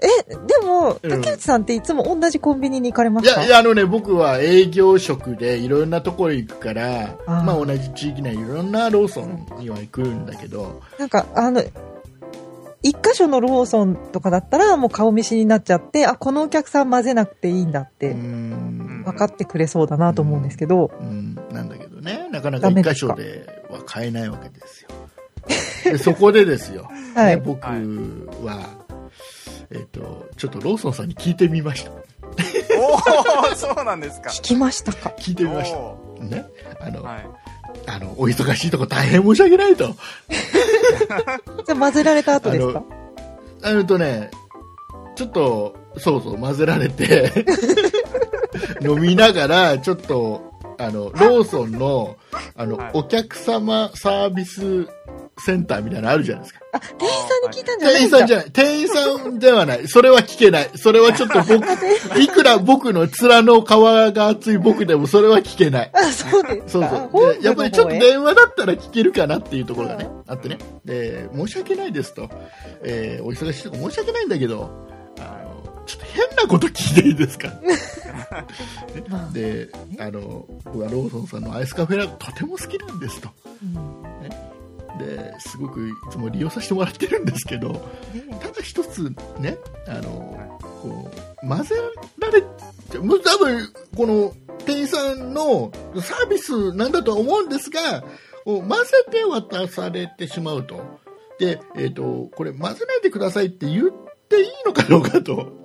[0.00, 3.40] え、でも、うん竹内さんっていつも同じコンビニに行かれますか？
[3.40, 11.62] いや、いや、あのね、僕は営業職でいろんなところ行くから、あーまあ同じ地域内いろんなローソンには行くんだけど、なんか、あの、
[12.82, 24.88] 一箇所のローソンとかだったらもう顔見知りになっちゃって、あ、このお客さん混ぜなくていいんだってん、分かってくれそうだなと思うんですけど、うん、なんだけどね、なかなか一箇所では買えないわけですよ。
[25.84, 27.78] でそこでですよ、 はいね僕は、
[29.70, 31.92] えっ、と、ちょっとローソンさんに聞いてみました。
[32.78, 34.30] おおそうなんですか。
[34.30, 35.12] 聞きましたか？
[35.18, 35.78] 聞いてみました。
[35.78, 36.44] おね。
[36.80, 37.41] あの、ーはい。
[37.86, 39.94] あの、お忙しいとこ大変申し訳ないと。
[40.28, 42.82] じゃあ混ぜられた後ですか？
[43.64, 44.30] あのとね、
[45.16, 47.30] ちょっと、そうそう、混ぜられて、
[48.82, 52.16] 飲みながら、ちょっと、あの、ローソンの、
[52.56, 54.86] あの、はいお客様サービス
[55.38, 56.60] センターみたいなのあるじゃないですか。
[56.72, 58.50] あ、店員さんに聞いたんじゃない店員さんじゃない。
[58.50, 59.88] 店員さんではない。
[59.88, 60.70] それは聞けない。
[60.74, 61.66] それはちょっと僕、
[62.20, 63.66] いくら僕の面の皮
[64.14, 65.90] が厚い僕でもそれは聞けない。
[65.94, 67.08] あ、そうですそうか。
[67.12, 67.34] そう。
[67.38, 70.58] でやっぱりちょっとね、電話だったら聞けるかなっていうところがね、あってね。
[70.84, 72.28] で、申し訳ないですと。
[72.82, 74.70] えーお忙しいとこ申し訳ないんだけど、
[75.86, 77.48] ちょっと変なこと聞いていいですか？
[79.08, 79.68] まあで
[79.98, 83.28] あの僕はローソンさんのアイスカフェラとても好きなんですと。
[83.62, 84.02] うん。
[84.98, 87.70] ですごくいつも利用させてもらってるんですけど
[88.12, 89.56] ねただ一つね
[89.88, 91.10] あのこ
[91.42, 91.74] う混ぜ
[92.18, 92.98] られ多
[93.38, 94.34] 分この
[94.66, 98.04] 店員さんのサービスなんだとは思うんですが
[98.44, 98.74] 混ぜ
[99.10, 100.82] て渡されてしまうと。
[101.38, 103.90] で、えー、とこれ混ぜないでくださいって言っ
[104.28, 105.61] ていいのかどうかと。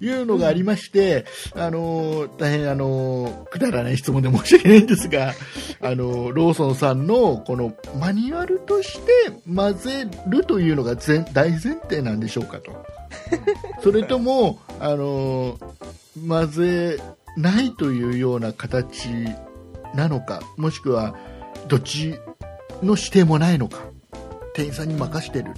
[0.00, 5.32] いうのがありまして、あの大変あのくだらない質問で申し訳ないんですが、
[5.80, 12.84] あのローソンさんのこのマニュアルとして混ぜるというのが前大前提なんでしょうかと。
[13.82, 15.58] それとも、あの
[16.28, 16.98] 混ぜ
[17.36, 19.08] ないというような形
[19.94, 21.14] なのか、もしくは
[21.68, 22.14] どっち
[22.82, 23.78] の指定もないのか、
[24.54, 25.52] 店員さんに任してる、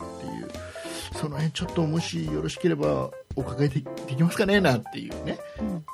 [1.16, 5.85] その辺ちょっともしよろしければお伺いでできますかねなんていうね、うん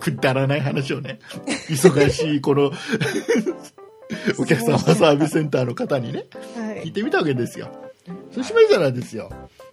[0.00, 1.20] くだらない話をね、
[1.68, 2.72] 忙しいこの
[4.38, 7.68] お客様サービスセンターの方にね、はい聞いてみたわけですよ。
[8.32, 9.30] そうしましたらですよ、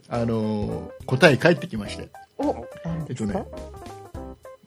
[0.10, 2.10] あの答え返ってきまして、
[3.08, 3.46] えっとね、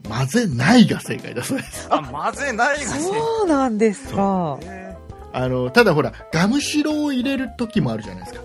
[0.08, 1.86] 混ぜないが正解だそうです。
[1.90, 3.00] あ、混ぜないがね。
[3.00, 4.58] そうなんですか。
[4.62, 4.96] え
[5.32, 8.40] あの、ただほら、ガムシロを入れる時もあるじゃないですか。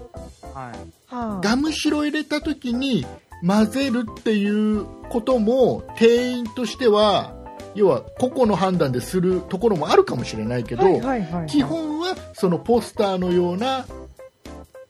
[0.54, 0.76] ーはい。
[1.16, 3.06] はあガムシロ入れた時に
[3.46, 7.36] 混ぜるっていうことも店員としては、
[7.76, 13.86] 要は個々の判断でするところもあるかもしれないけど、はいはいはいはい基本はそのポスターのような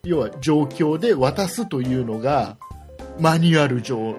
[0.04, 2.56] 要は状況で渡すというのが
[3.18, 4.14] マニュアル上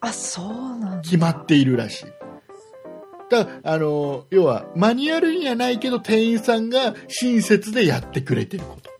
[0.00, 1.00] あ、そうなんだ。
[1.02, 2.04] 決まっているらしい。
[3.30, 8.90] だあの要はマニュアルにはないけど店員さんが親切でやってくれてること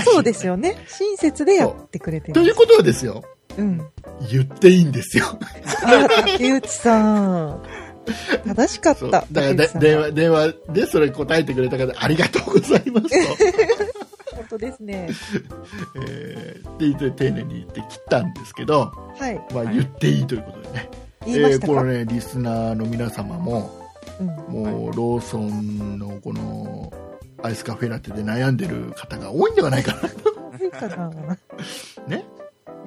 [0.00, 0.76] そうですよね。
[0.88, 2.32] 親切でやってくれてる。
[2.34, 3.24] ということはですよ
[3.56, 3.78] うん。
[4.30, 5.24] 言っていいんですよ
[5.84, 7.62] あ、竹内さん。
[8.46, 9.06] 正しかった。
[9.06, 15.08] だから電話電話でそれ答えてくれた方ありがとうございますと、本当ですね。
[16.04, 19.40] えーって言って丁寧に言って切ったんですけど、はい。
[19.54, 20.90] まあ、言っていいということでね、
[21.26, 23.88] 言いえーこのねリスナーの皆様も
[24.20, 24.26] うん。
[24.26, 26.92] もうローソンのこの
[27.42, 30.08] アイスカフェラテで悩んでる方が多いんではないかな。
[30.64, 31.10] いいかな。
[32.06, 32.24] ね。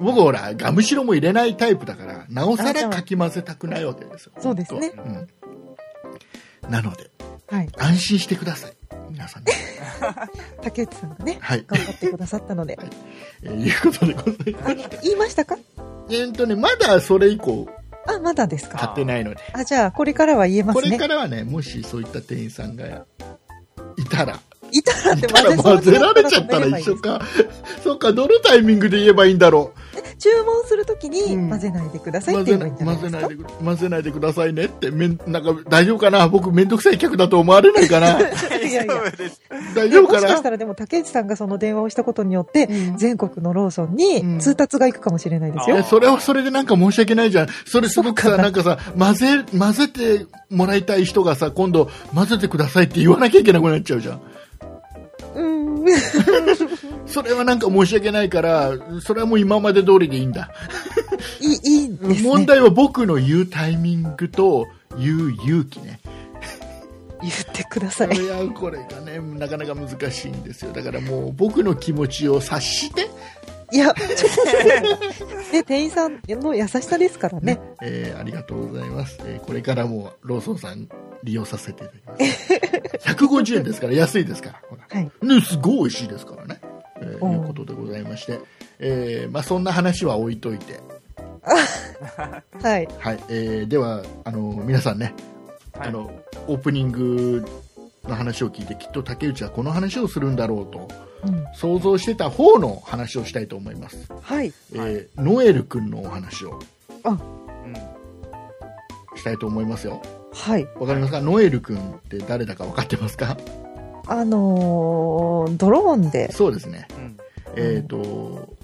[0.00, 4.32] 僕ほらガムシロも入れないタイプだからなおさらかき混ぜたくないわけですよ。
[4.38, 4.92] そうですね。
[6.64, 7.10] うん、なので
[7.48, 7.68] はい。
[7.78, 8.72] 安心してください。
[9.10, 9.52] 皆さんね。
[10.62, 12.78] 竹内さんがね、はい、頑張ってくださったので。
[13.42, 15.56] えーいうことでございま言いましたか？
[16.10, 17.68] えーっとねまだそれ以降
[18.06, 18.78] あ、まだですか。
[18.78, 19.40] 買ってないので。
[19.52, 20.82] あ、じゃあ、これからは言えますね。
[20.82, 21.08] これか。
[21.08, 23.04] らはねもしそういった店員さんがい
[24.16, 24.40] たら。
[24.72, 27.20] いたらっていたら混ぜられちゃったら一緒か。
[27.84, 29.72] そっか、どのタイミングで言えばいいんだろ
[30.18, 32.22] 注文するときにうん混ぜないでくだう。
[32.22, 33.20] さいって言えばいいんじゃないですか？
[33.20, 33.28] 混ぜない。
[33.28, 36.28] でく、混ぜないでくださいねって、めん、なんか、大丈夫かな？
[36.28, 38.18] 僕めんどくさい客だと思われないかな？
[38.20, 38.22] い
[38.72, 39.40] やいや大丈夫です。
[39.74, 40.20] 大丈夫かな？
[40.22, 45.76] もしかしたらでも竹内さんがその電話をしたことによって、うん全国のローソンうんに通達が行くかもしれないですよ。
[45.78, 47.48] えそれはそれでなんか申し訳ないじゃん。
[47.66, 49.26] それすごくさ、なんかさ、混ぜ、
[49.58, 54.20] 混ぜてもらいたい人がさ、今度、混ぜてくださいって言わなきゃいけなくなっちゃうじゃん。
[55.36, 55.86] うん。
[57.06, 60.50] それはなんか申し訳ないから、それはもう今まで通りでいいんだ。
[61.40, 62.28] いい、いいですね。
[62.28, 64.66] 問題は僕の言うタイミングと
[64.98, 66.00] 言う勇気ね。
[67.22, 68.16] 言ってください。
[68.16, 73.08] いやこれがねなかなか難しいんですよだからもう僕の気持ちを察して、
[73.72, 74.30] いや、ちょっ
[75.48, 77.58] と、 ね、店員さんの優しさですからね。
[77.82, 80.88] えーありがとうございます、えーこれからもローソンさん
[81.24, 82.54] 利用させていただきます。
[83.10, 84.62] 150円ですから安いですから。
[84.68, 84.86] ほら。
[84.88, 85.10] はい。
[85.26, 86.60] ねすごい美味しいですからね、
[87.00, 88.40] えーいうことでございまして、
[88.78, 90.80] えーまあ、そんな話は置いといて、
[92.62, 92.88] はい。
[92.98, 93.18] はい。
[93.28, 95.14] えーではあの皆さんね、
[95.72, 95.88] はい。
[95.88, 96.10] あの
[96.46, 97.44] オープニング
[98.04, 100.78] の話を聞いてきっと竹内はこの話をするんだろうと。
[100.78, 101.05] うん。
[101.54, 104.52] 想像してた方の話をしたいと思いますはい。
[104.74, 106.60] えーノエル君のお話を
[107.04, 107.18] うん。
[109.16, 110.02] したいと思いますよ。
[110.32, 110.64] はい。
[110.78, 111.20] わかりますか？
[111.20, 113.36] ノエル君って誰だか分かってますか？
[114.06, 116.86] あのードローンで、そうですね。
[116.96, 117.16] うん。
[117.56, 117.96] えっ、と、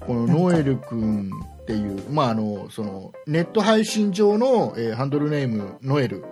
[0.01, 6.23] このノエル君っていう、まあ、あの、その、ネット配信上の、えーハンドルネーム、ノエル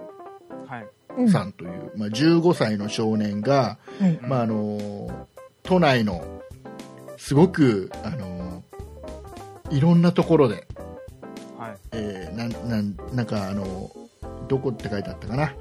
[0.67, 0.87] はい。
[1.17, 4.19] うんさんという、まあ、15歳の少年が、はい。
[4.21, 5.27] まあ、あの、
[5.63, 6.41] 都内の、
[7.17, 8.63] すごく、あの、
[9.69, 10.67] いろんなところで、
[11.57, 11.77] はい。
[11.93, 13.91] えーなん、なん、なんか、あの、
[14.47, 15.53] どこって書いてあったかな？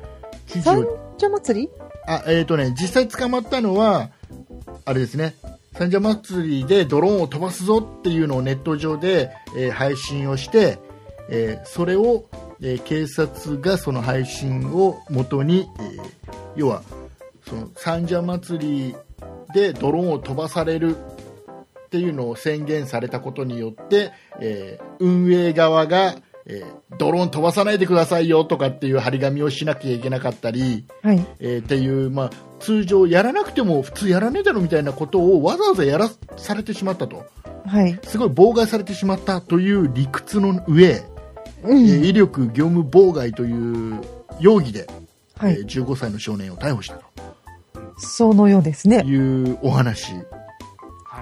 [0.46, 1.70] 記事三を茶祭り？
[2.06, 4.10] あ、えっ、とね、実際捕まったのは、
[4.84, 5.36] あれですね、
[5.74, 10.78] 三社祭りでドローンを飛ばすぞっていうのをネット上で、えー配信をして、
[11.28, 12.24] えーそれを、
[12.60, 16.10] えー警察がその配信を元に、えー
[16.56, 16.82] 要は
[17.48, 18.96] その三社祭り
[19.52, 26.14] でドローンを飛ばされるっていうのを宣言されたことによって、えー運営側が、
[26.46, 31.26] えードローン飛ばさないでくださいよとかっていう張り紙をしなきゃいけなかったり、はい。
[31.40, 37.24] えーっていう、まあ、通常やらなくても普通やらねえだろみたいなことをわざわざやらされてしまったと
[37.66, 37.98] はい。
[38.04, 41.02] すごい妨害されてしまったという理屈の上、う
[41.64, 42.04] えーん。
[42.04, 44.00] 威力業務妨害という
[44.38, 44.86] 容疑で、
[45.36, 45.54] はい。
[45.54, 47.00] えー15歳の少年を逮捕した
[48.00, 49.08] そのようですねと。
[49.08, 50.24] いうお話はい。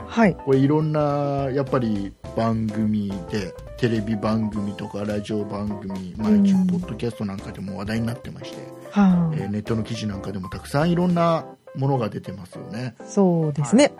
[0.06, 0.36] はい。
[0.36, 8.56] これいろんなやっぱり番組でテレビ番組とかラジオ番組、まあ、うん一応ポッドキャストなんかでも話題になってまして、
[8.90, 13.02] はえーネットの記事なんかでもたくさんいろんなものが出てますよねい。
[13.06, 13.92] そうですね。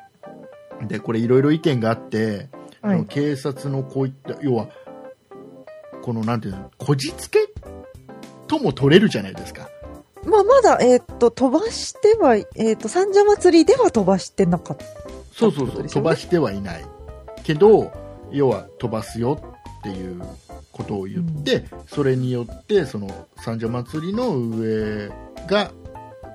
[0.87, 2.49] でこれいろいろ意見があって、
[2.83, 3.07] あのはい。
[3.07, 4.69] 警察のこういった要は
[6.03, 7.41] このなんていうのこじつけ
[8.47, 9.69] とも取れるじゃないですか
[10.25, 14.85] まあ、まだ、えーっと、飛ばしては、えーっと、三社祭りでは飛ばしてなかった。
[15.33, 16.85] そうそうそう、飛ばしてはいない
[17.45, 17.93] けど
[18.33, 19.41] 要は飛ばすよ
[19.81, 20.21] っていう
[20.73, 25.09] ことを言って、それによってその三社祭りの運営
[25.47, 25.71] が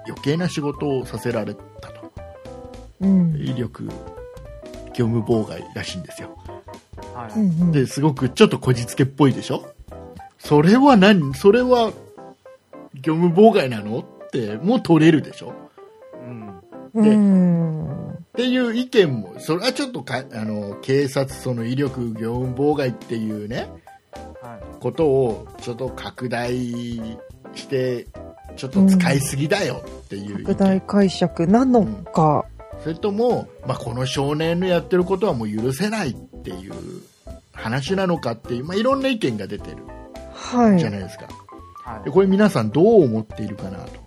[0.07, 2.11] 余計な仕事をさせられたと
[3.01, 3.35] うん。
[3.35, 3.89] 威力
[4.93, 6.37] 業務妨害らしいんですよ
[7.13, 7.31] はい。
[7.33, 7.71] うんうん。
[7.71, 9.67] ですごくちょっとこじつけっぽいでしょ？
[10.39, 11.33] それは何？
[11.33, 11.91] それは
[12.93, 13.99] 業務妨害なの？
[13.99, 15.53] ってもう取れるでしょ？
[16.13, 16.61] うん。
[16.93, 18.11] うん。
[18.11, 23.69] っていう意見もそれはちょっとかあの警察その威力業務妨害っていうね
[24.41, 24.79] はい。
[24.79, 26.55] ことをちょっと拡大
[27.55, 28.07] して
[28.55, 32.45] ちょっと使いすぎだよっていう意見、拡大解釈なのか。
[32.83, 36.73] それとも、まあ、この少年のやってることはもう許せないっていう
[37.53, 39.77] 話なのかっていう、まあ、いろんな意見が出てる
[40.33, 40.79] はい。
[40.79, 41.33] じゃないですか、はい
[42.03, 42.11] で。
[42.11, 44.03] これ皆さんどう思っているかなと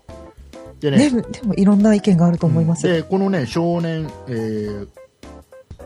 [0.80, 2.86] でねでも、でもいろんな意見があると思います。
[2.86, 4.88] でこのね少年、えー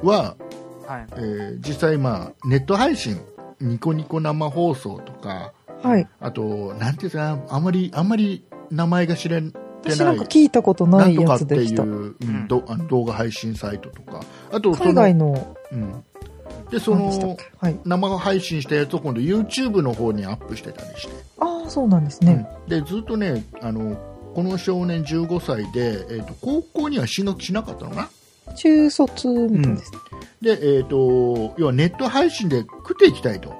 [0.03, 0.37] は、
[0.87, 1.07] はい。
[1.13, 3.21] えー実際、まあ、ネット配信
[3.61, 6.09] ニコニコ生放送とかはい。
[6.21, 11.83] あとなんていうんですかあんまりあんまり名前が知れて私なないんか聞いたことななんいやとかっていう、つでした。
[11.83, 14.21] うんどあの動画配信サイトとか
[14.53, 16.05] あとその海外の、うん、
[16.71, 17.79] でそのはい。
[17.85, 22.47] 生配信したやつを今度 YouTube の方にアップしてたりして、ああ、そうなんですね。
[22.65, 23.97] うんでずっとねあの
[24.35, 28.09] この少年15歳で、えー、と高校には進学しなかったのか
[28.47, 28.55] な？
[28.55, 29.93] 中卒みたいです。
[30.41, 33.55] で、えー、と要はネット配信で食っていきたいと、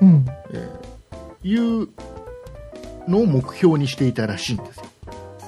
[0.00, 0.24] うん。
[0.52, 0.86] えー
[1.44, 1.88] いう
[3.06, 4.84] のを目標にしていたらしいんですよ、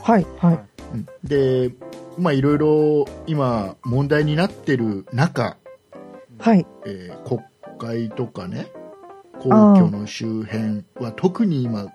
[0.04, 0.61] はい、はい。
[0.94, 1.72] うんで
[2.16, 5.57] まあいろいろ今問題になってる中、
[6.38, 6.64] はい。
[6.87, 7.40] えー国
[7.78, 8.68] 会とかね
[9.40, 11.87] 皇居の周辺は特に今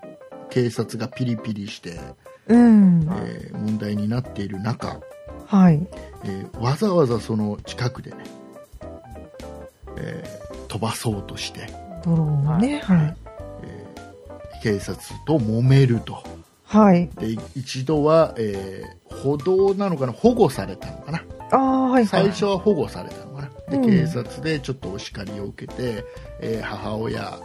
[0.50, 2.00] 警察がピリピリして、
[2.48, 3.08] うん。
[3.26, 5.00] えー問題になっている中、
[5.48, 5.86] はい。
[6.24, 8.18] えーわざわざその近くでね、
[9.98, 11.68] えー飛ばそうとして、
[12.04, 12.80] ドローンをね。
[12.80, 13.18] はい。
[13.64, 16.24] えー警察と揉めると
[16.66, 17.10] はい。
[17.20, 22.08] で一度は、えー歩道なのかな保護されたのかなああ、はい、はい。
[22.08, 23.33] 最初は保護されたの
[23.74, 23.84] で、うん。
[23.86, 26.06] 警察でちょっとお叱りを受けて、
[26.40, 27.40] えー母親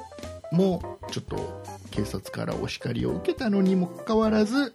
[0.53, 4.75] もちょっと警察からお叱りを受けたのにもかかわらず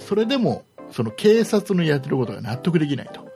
[0.00, 3.28] それでもその警察のやってることが納得できないと、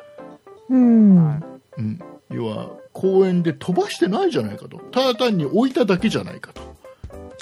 [0.71, 1.17] うん。
[1.17, 1.43] はい。
[1.79, 4.79] うん、要は公園で飛ばしてないじゃないかと。
[4.79, 6.63] ただ単に置いただけじゃないかと。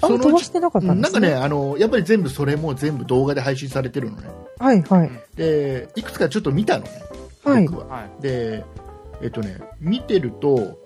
[0.03, 1.21] あ、その飛ばしてなかったんですね。
[1.21, 4.29] なんかねあのやっぱり全部それも全部動画で配信されてるのね。
[4.59, 5.11] はい、はい。
[5.37, 6.91] でいくつかちょっと見たのね。
[7.45, 7.69] はい。
[7.69, 8.23] 僕は、はい。
[8.23, 8.65] で
[9.23, 10.79] えっとね見てると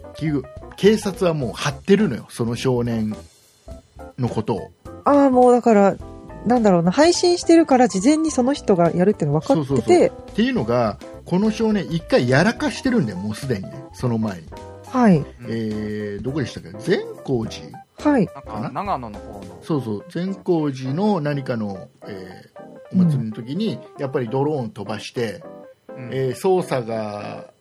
[0.77, 2.27] 警察はもう張ってるのよ。
[2.31, 3.15] その少年
[4.19, 4.71] のことを。
[5.05, 5.97] ああ、もうだから、
[6.47, 10.09] なんだろうな、配信してるから事前にその人がやるっていうの分かってて、そうそうそう。
[10.09, 13.63] っていうのがこの少年一回やらかしてるんだよもうすでに。
[13.63, 14.47] ねその前に、
[14.89, 16.71] はい、えー、どこでしたっけ？
[16.79, 19.59] 善光寺はい、なんか、長野の方の。
[19.63, 20.05] そうそう。
[20.11, 25.43] 善光寺の何かの、えーお祭りの時に、やっぱりドローン飛ばして、
[25.97, 26.11] うん。
[26.13, 27.53] えー操作が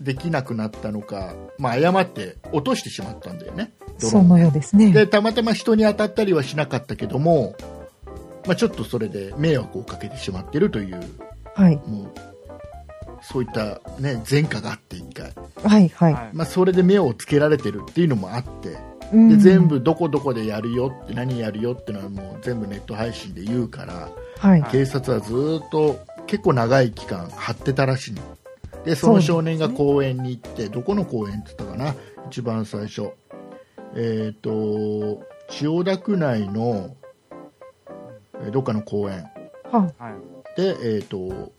[0.00, 3.72] できなくなったのか、まあ、誤って落としてしまったんだよね。
[3.98, 4.92] そのようですね。
[4.92, 7.54] でたまたま人に当たったりはしなかったけども、
[8.46, 11.00] まあ、ちょっとそれで迷惑をかけてしまってるという
[11.56, 12.12] はい、もう
[13.22, 15.32] そういった、ね、前科があって一回、
[15.64, 16.12] はい、はい。
[16.12, 16.30] はい。
[16.34, 18.76] まあ、それで目をつけられてるっていうのもあって
[19.12, 19.28] うん。
[19.30, 24.70] で全部どこどこでやるよって何やるよってのはもう全部ネット配信で言うからはい、はい。
[24.70, 28.22] 警察はずっと結構長い期間張ってたらしいの
[28.86, 31.94] でその少年が公園に行って、どこの公園って言ったかな？
[32.28, 33.10] 一番最初、
[33.94, 36.96] えっ、と、千代田区内の、
[38.42, 39.28] えーどっかの公園。
[40.56, 41.52] で、えっ、と、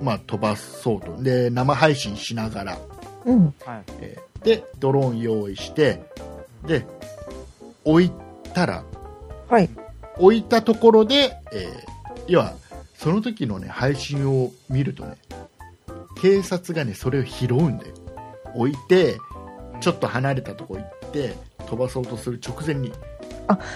[0.00, 1.22] まあ、飛ばそうと。
[1.22, 2.78] で、生配信しながら、
[3.24, 3.54] うん。
[3.64, 3.82] はい。
[4.00, 6.02] えーで、ドローン用意して、
[6.66, 6.86] で、
[7.84, 8.12] 置い
[8.54, 8.84] たら、
[9.48, 9.68] はい。
[10.16, 12.54] 置いたところで、えー要は、
[12.94, 15.16] その時のね、配信を見るとね、
[16.20, 17.94] 警察がね、それを拾うんだよ。
[18.54, 19.18] 置いて、
[19.80, 21.34] ちょっと離れたとこ行って、
[21.66, 22.92] 飛ばそうとする直前に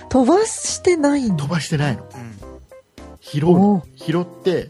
[0.09, 1.51] 飛ばしてないんだ飛。
[1.51, 2.03] ばしてないの。
[2.03, 2.35] うん。
[3.21, 4.69] 拾うの拾って、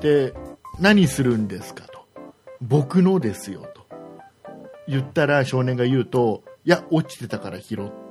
[0.00, 0.34] で、
[0.80, 2.06] 何するんですかと。
[2.60, 3.86] 僕のですよと。
[4.88, 8.05] 言ったら少年が言うと、いや、落ちてたから拾った。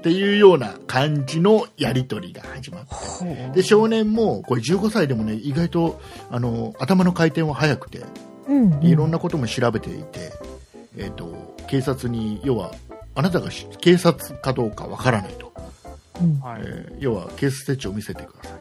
[0.00, 2.86] っていうような感じのやり取りが始まっ
[3.18, 3.50] て。
[3.56, 8.00] で、少年も、これ15歳でもね、意外と、あの、頭の回転は速くて、
[8.48, 8.82] うん。
[8.82, 10.32] いろんなことも調べていて、
[10.96, 12.72] えっ、と、警察に、要は、
[13.14, 15.52] あなたがし警察かどうかわからないと。
[16.22, 16.40] うん。
[16.40, 16.62] はい。
[16.64, 18.52] えー要は、警察手帳を見せてください。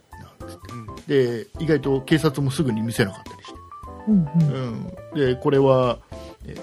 [0.41, 0.95] なんつってうん。
[1.07, 3.59] で、意外と警察もすぐに見せなかったりして。
[4.09, 4.27] うん。
[5.15, 5.35] うん。
[5.35, 5.99] で、これは、
[6.45, 6.59] えー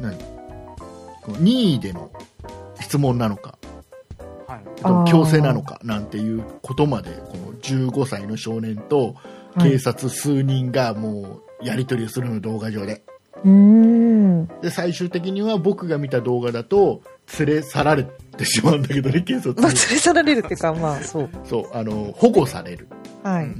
[0.00, 0.16] 何？
[1.40, 2.10] 任意での
[2.80, 3.58] 質問なのか、
[5.06, 9.14] 強制なのかなんていうことまで、この15歳の少年と
[9.54, 13.02] はい警察数人がもうやり取りをするの動画上で。
[14.62, 17.00] で、最終的には僕が見た動画だと、
[17.38, 18.04] 連れ去られ
[18.36, 19.78] てしまうんだけどね、警察まあ、に。
[19.78, 21.30] 連れ去られるっていうか、まあ、そう。
[21.44, 22.86] そう、あの、保護される。
[23.22, 23.44] はい。
[23.44, 23.58] うん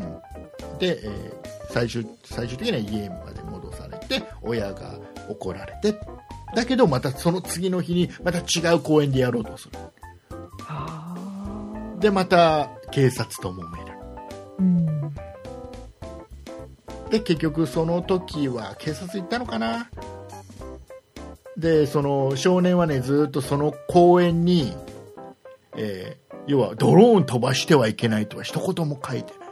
[0.78, 1.46] で、えー
[1.76, 4.98] 最終、最終的には家まで戻されて、親が
[5.28, 5.98] 怒られて、
[6.54, 9.72] だけどまたその次の日にまた違う公園でやろうとする。
[11.98, 13.92] で、また警察と揉める。
[14.58, 14.86] うん。
[17.10, 19.90] で、結局その時は警察行ったのかな
[21.56, 24.76] で、その少年はね、ずっとその公園に、
[25.76, 29.48] えー要はドローン飛ばしてはいけないとは一言も書いてない。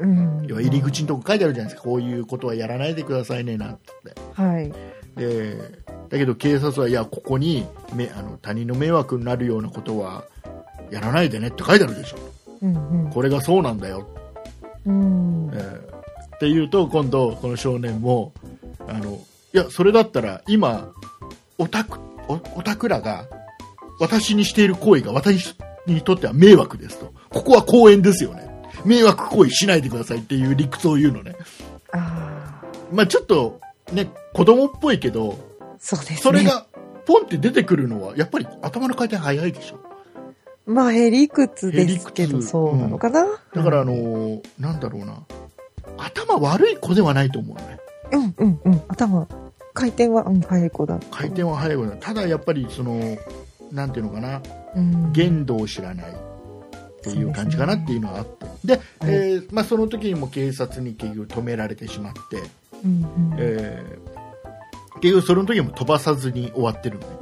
[0.00, 0.46] うん。
[0.46, 1.88] 要は入り口のとこ書いてあるじゃないですか。
[1.88, 4.14] こういうことはやらないでくださいね、なんつって。
[4.32, 4.72] はい。
[5.16, 5.56] で
[6.10, 10.24] だけど警察はいやここにめあの他人の迷惑になるようなことは
[10.90, 12.16] やらないでねって書いてあるでしょ
[12.62, 13.10] うん。
[13.12, 14.08] これがそうなんだよ、
[14.86, 15.50] うん。
[15.54, 15.96] えー
[16.36, 18.34] って言うと今度この少年も
[18.86, 19.18] あの
[19.54, 20.92] いやそれだったら今
[21.56, 23.26] オタクおオタクらが
[24.00, 25.56] 私にしている行為が私
[25.86, 28.46] にとっては迷惑ですとここは公園ですよね
[28.84, 31.36] 迷惑行為しないでくださいっていう理屈を言うのね
[31.92, 32.66] ああ。
[32.92, 33.58] まあちょっと
[33.92, 35.38] ね子供っぽいけど
[35.78, 36.16] そうですね。
[36.18, 36.66] それが
[37.06, 39.78] ポンって出てくるのは、やっぱり頭の回転早いでしょ。
[40.66, 43.24] まあ、へりくつですけど、そうなのかな？
[43.54, 45.22] だから、あのーなんだろうな。
[45.96, 47.78] 頭悪い子ではないと思うのね。
[48.12, 48.82] うんうんうん。
[48.88, 49.28] 頭、
[49.72, 50.98] 回転は、うん、早い子だ。
[51.10, 51.96] 回転は早い子だ。
[51.96, 53.00] ただやっぱり、その、
[53.72, 54.42] なんていうのかな。
[54.74, 55.12] うん。
[55.12, 58.46] 限度を知らないっていう感じかなっていうのはあって。
[58.64, 62.42] で、えーまあ、その時にも警察に結局止められてしまって、
[62.84, 63.02] うん
[63.32, 63.36] うん。
[63.38, 64.16] えー
[64.98, 67.16] 結局その時も飛ばさずに終わってるのね。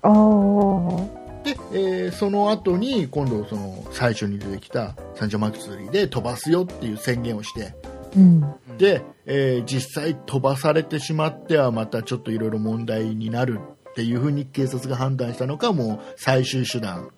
[0.00, 1.23] ああ。
[1.44, 7.74] で、えーその後に今度その最初に出てきた三社祭りで飛ばすよっていう宣言をして、
[8.16, 8.40] うん。
[8.78, 17.10] で、えー実際飛ばされてしまってはまたちょっといろいろ問題になるっていうふうに警察が判断したのかもう最終手段、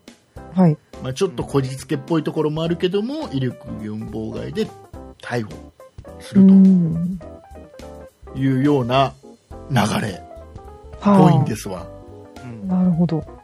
[0.55, 0.77] はい。
[1.03, 4.67] まあ、ちょっとこじつけっぽいところもあるけども威力業務妨害で
[5.23, 5.73] 逮捕
[6.19, 7.19] すうるん。
[8.33, 9.15] というような
[9.71, 10.21] 流れっ
[11.03, 11.87] ぽいんですわ。
[12.43, 13.36] うんなるほど。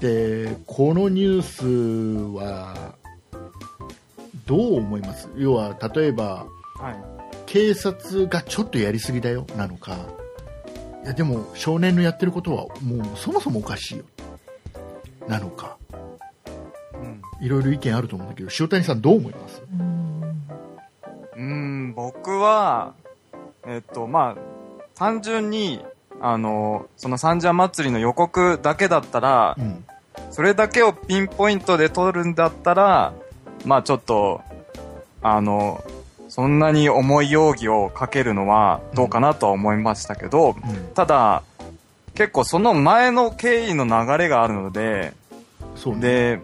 [0.00, 1.66] でこのニュース
[2.36, 2.94] は
[4.46, 5.28] どう思います？
[5.36, 6.46] 要は例えば
[6.76, 6.96] はい。
[7.46, 9.46] 警察がちょっとやりすぎだよ？
[9.56, 9.96] なのか
[11.04, 14.04] いやでも少年のやってることはもうそもそもおかしいよ
[15.26, 15.78] なのか
[16.94, 17.22] うん。
[17.40, 19.62] いろいろ意見あると思うんだけど塩谷さんどう思います？
[21.36, 21.94] うん。
[21.94, 22.94] 僕は、
[23.66, 24.42] えっと、まあ、
[24.94, 25.80] 単純に、
[26.20, 29.84] あの、その三社祭りの予告だけだったらう、ん。
[30.30, 33.12] それだけをピンポイントで撮るんだったら、
[33.64, 34.40] まあちょっと、
[35.22, 35.82] あの、
[36.28, 40.94] そんなに重い容疑をかけるのはどうかなとは思いましたけど、うん。
[40.94, 41.42] ただ、
[42.14, 45.14] 結構その前の経緯の流れがあるので、
[45.86, 45.94] ね。
[46.00, 46.40] で、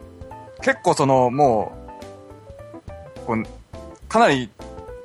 [0.62, 1.72] 結構そのも
[3.22, 3.45] う、こう
[4.09, 4.51] かなり、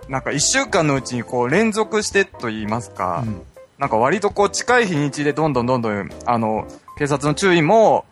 [0.08, 3.42] なんか一週間のうちにこう連続してと言いますか、うん
[3.80, 6.68] なんか割とこう近い日にちでどんどんどんどん、あの、
[6.98, 8.06] 警察の注意も、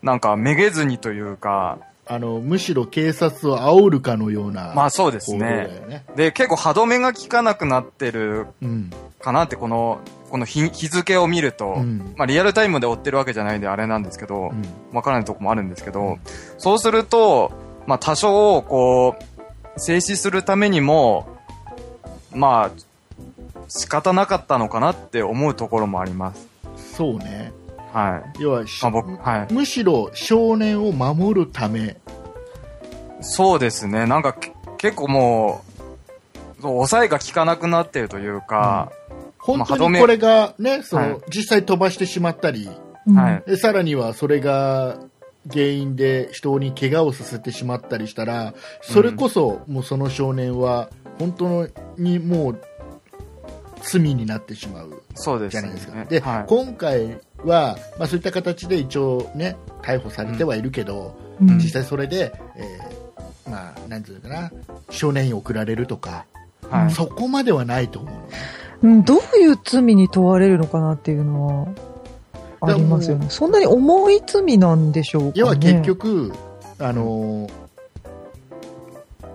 [0.00, 1.78] なんかめげずにというか、
[2.10, 6.04] あのむしろ警察を煽るかのようなまあそうですね。
[6.16, 8.90] で、結構歯止めが効かなくなってるうん。
[9.20, 10.00] かなって、この、
[10.30, 12.14] この日日付を見ると、うん。
[12.16, 14.64] まあリアルタイムで追ってるわけじゃないんであれなんですけど、うん。
[14.92, 16.18] わからないとこもあるんですけど、
[16.56, 17.50] そうすると、
[17.86, 19.16] まあ多少、こ
[19.76, 21.26] う、静止するためにも、
[22.32, 22.70] まあ、
[23.68, 26.48] 仕方なかったのかなって思うところもあります。
[26.96, 27.52] そうね。
[27.92, 28.42] はい。
[28.42, 29.52] 要はしまあ僕、はい。
[29.52, 31.96] むしろ少年を守るため、
[33.20, 34.06] そうですね。
[34.06, 35.62] なんかけ結構も
[36.58, 38.92] う、そう抑えが効かなくなってるというか、
[39.38, 42.68] 本まあ歯止め当にこれがね、その、はい実際飛ばしてしまったり、
[43.06, 43.42] うんはい。
[43.46, 44.98] でさらにはそれが
[45.50, 52.60] 原因で人に怪我をさせてしまったりしたら、それこそもうその少年は本当にもう
[53.82, 55.94] 罪になってしまうそうですじゃないですか。
[55.94, 56.06] ね。
[56.08, 56.44] で、はい。
[56.46, 64.52] 今回は、まあ、そういった形で一応ね、逮捕されてはいるけど、うん実際それで、えーまあ、なんていうのかな、
[64.90, 66.24] 少年院送られるとか、
[66.68, 66.90] はい。
[66.90, 68.14] そこまではないと思う。
[68.82, 71.68] うんどういう罪に問われるのかなっていうのは
[72.60, 73.26] ありますよね。
[73.28, 75.32] そんなに重い罪なんでしょうかね。
[75.36, 76.32] 要は結局、
[76.78, 77.50] あのー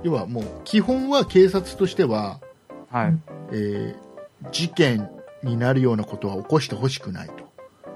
[0.04, 2.40] 要はもう基本は警察としては、
[2.92, 3.18] はい。
[3.52, 4.13] えー
[4.52, 5.10] 事件
[5.44, 7.34] になるようなことは起こしてほしくないと、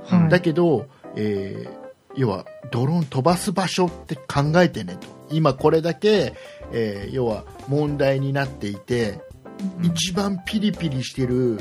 [0.04, 1.88] はい、だけど、えー
[2.18, 5.08] 要はドローン飛ばす場所って考えてねと。
[5.30, 6.34] 今これだけ、
[6.72, 9.22] えー要は問題になっていて、
[9.78, 9.86] うん。
[9.86, 11.60] 一番ピリピリしてる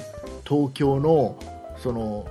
[0.49, 1.39] 東京の
[1.77, 2.27] その、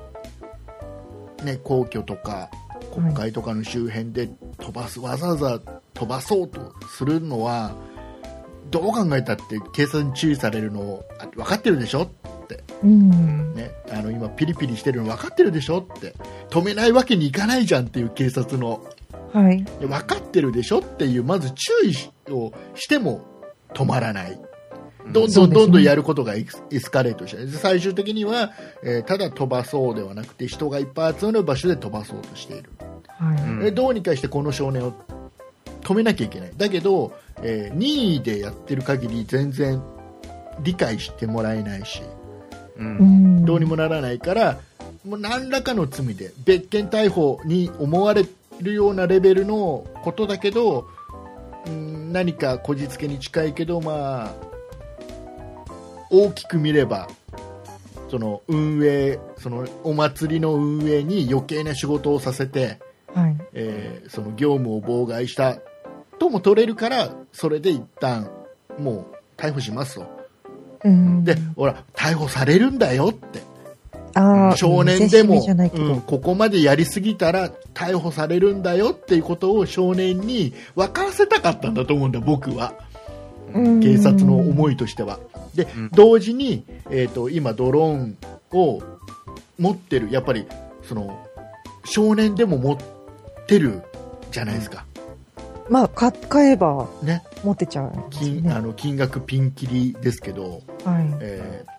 [1.43, 2.49] ね、皇居とか
[2.93, 4.27] 国会とかの周辺で
[4.57, 5.59] 飛ばす、わざわざ
[5.93, 7.75] 飛ばそうとするのは
[8.71, 9.43] どう考えたって
[9.73, 11.03] 警察に注意されるの
[11.35, 13.53] 分かってるでしょって、うん。
[13.53, 16.15] ね、あの今ピリピリしてるの分かってるでしょって。
[16.49, 18.83] 止めないわけにいかないじゃんっていう警察の。
[19.33, 19.63] はい。
[19.79, 23.21] で分かってるでしょっていうまず注意をしても
[23.73, 24.39] 止まらない。
[25.11, 26.45] どんどんどんどんやることがエ
[26.79, 28.53] スカレートしてで最終的には、
[28.83, 32.71] えーただ飛ばそうではなくて人がいっぱい集まる場所で飛ばそうとしている、
[33.07, 33.73] はい。
[33.73, 34.93] どうにかしてこの少年を
[35.85, 37.13] 止めなきゃいけないだけど、
[37.43, 39.81] えー任意でやってる限り全然
[40.61, 42.01] 理解してもらえないし
[42.77, 42.81] う。
[42.81, 44.59] うんんどうにもならないから
[45.05, 48.25] もう何らかの罪で別件逮捕に思われ
[48.61, 50.87] るようなレベルのことだけど
[51.67, 54.33] うん何かこじつけに近いけど、まあ、
[56.09, 57.07] 大きく見れば
[58.09, 62.79] その運営そのお祭りの運営に余計な仕事をさせて、
[63.13, 63.37] はい。
[63.53, 65.57] えーその業務を妨害した
[66.17, 68.29] とも取れるからそれで一旦
[68.79, 70.05] もう逮捕しますと。
[70.83, 71.23] うん。
[71.23, 73.43] で、ほら逮捕されるんだよって
[74.55, 82.73] 少年でも、見せしめじゃないけどうんここまでやりすぎたら逮捕されるんだよっていうことを少年に分からせたかったんだと思うんだ、僕は。
[83.53, 85.19] うん警察の思いとしては。
[85.53, 88.17] で、うん同時に、えー、と今、ドローン
[88.51, 88.81] を
[89.59, 90.47] 持ってる、やっぱり
[90.83, 91.25] その
[91.83, 92.77] 少年でも持っ
[93.47, 93.81] てる
[94.31, 94.85] じゃないですか。
[95.69, 98.03] まあ、買買えばね、持ってちゃうね。
[98.11, 101.17] 金あの金額ピンキリですけど、はい。
[101.21, 101.75] えー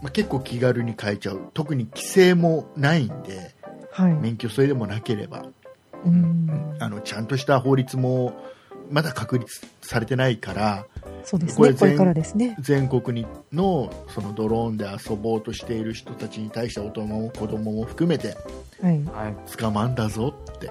[0.00, 3.54] まあ、結構気軽に買えちゃう特に規制もないんで
[3.90, 4.12] はい。
[4.14, 5.46] 免許制でもなければ
[6.04, 6.76] うん。
[6.78, 8.32] あのちゃんとした法律も
[8.90, 10.86] まだ確立されてないから
[11.24, 11.76] そうですこれね。
[11.78, 12.56] これからですね。
[12.60, 18.36] 全国にのそのドローンで遊ぼうとしている人たちに対して大人も子供も含めて
[18.80, 19.02] はい。
[19.04, 19.56] はい。
[19.56, 20.70] 捕まんだぞって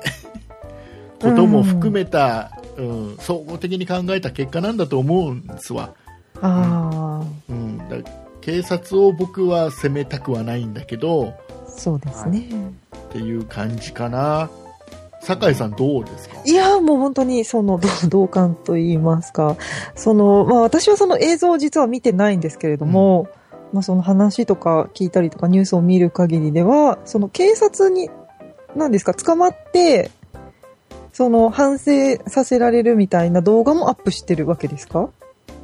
[1.20, 5.94] ことも含めた、うん、総合的に考えた結果なんだと思うんですわ。
[6.42, 7.98] あうん、だ
[8.42, 11.34] 警察を僕は責めたくはないんだけど
[11.68, 12.48] あ、そうですね。
[12.96, 14.50] っていう感じかな。
[15.20, 16.36] 酒井さんどうですか？
[16.46, 19.58] いや、もう本当にその同同感と言いますか、
[19.96, 23.28] その、まあ私はその映像を実は見てないんですけれども、
[23.74, 28.10] まあその話とか聞いたりとかニュースを見る限りでは、その警察に、
[28.76, 30.12] 何ですか、捕まって、
[31.18, 35.10] その反省させられるみたいな動画もアップしてるわけですか？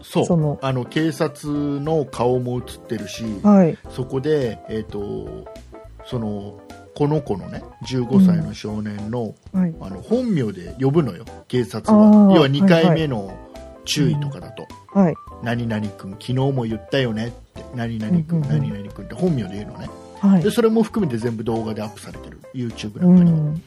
[0.01, 0.25] そう。
[0.25, 0.57] その。
[0.63, 3.77] あの警察の顔も映ってるし、はい。
[3.91, 5.47] そこで、えー、と
[6.07, 6.59] その
[6.95, 9.75] この子のね15歳の少年の,、はい。
[9.79, 13.37] あの本名で呼ぶのよ警察あはー要は2回目の
[13.85, 15.15] 注意とかだと、はい。
[15.43, 18.59] 何々君昨日も言ったよねって何々君、うんうんうん。
[18.59, 19.87] 何々君って本名で言うのね。
[20.19, 20.41] はい。
[20.41, 20.49] で。
[20.49, 22.39] それも含めて全部動画でアップされてる。
[22.55, 23.61] YouTube なうんかにも、ん。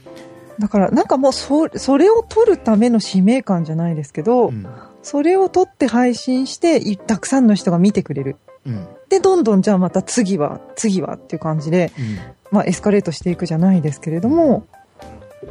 [0.59, 4.67] だから、なんかもうそ、それを撮るための使命感じゃないですけど、うん
[5.03, 8.37] それを撮って配信して、いたくさんの人が見てくれる。
[8.67, 12.19] うんで、どんどんじゃあまた次は、次はっていう感じで、うん
[12.51, 14.67] まあエスカレートしていくじゃないですけれども、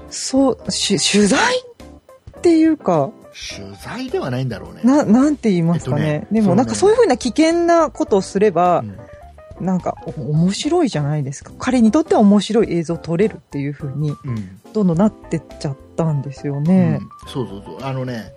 [0.10, 1.76] そう、し取材っ
[2.46, 3.10] っていうか、
[3.58, 4.82] 取材ではないんだろうね。
[4.84, 6.06] な、なんて言いますかね。
[6.06, 8.98] えっとねでもなんかそういうふうな危険なことをすれば、うん
[9.66, 11.52] なんかお面白いじゃないですか。
[11.60, 17.00] 彼にとっては面白い映像を撮れるっていうふうに、うんどんどんなってっちゃったんですよね。
[17.02, 18.34] うんそうそうそうあのね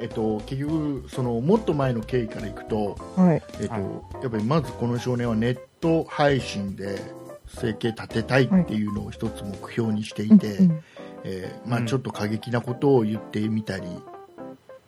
[0.00, 3.42] えっと結局そのもっと前の経緯からいくと、はい。
[3.60, 3.82] えっとはい
[4.22, 6.98] やっぱりまずこの少年はネット配信で
[7.46, 10.82] 生計立てたいっていうのを一つ目標にしていて、うんうん
[11.24, 13.86] えーまあ、うんちょっと過激なことを言ってみたり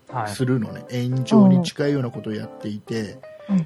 [0.09, 0.29] はい。
[0.31, 3.19] するのね、炎上に近いようなことをやっていて、はいはい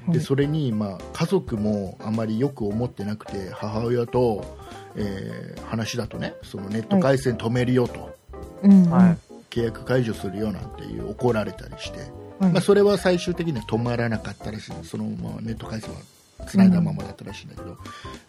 [0.09, 4.57] でそれに、まあ、家族もあまりよく思ってなくて母親と、
[4.95, 8.17] えー話だとねそのネット回線止めるよと、
[8.63, 8.89] うんうん。
[8.89, 9.17] はい。
[9.49, 11.99] 契約解除するよなんていう怒られたりして、
[12.39, 12.51] はい。
[12.51, 14.71] まあ、それは最終的には止まらなかったらしい。
[14.83, 15.99] その、まあ、ネット回線は
[16.47, 17.77] 繋いだままだったらしいんだけど、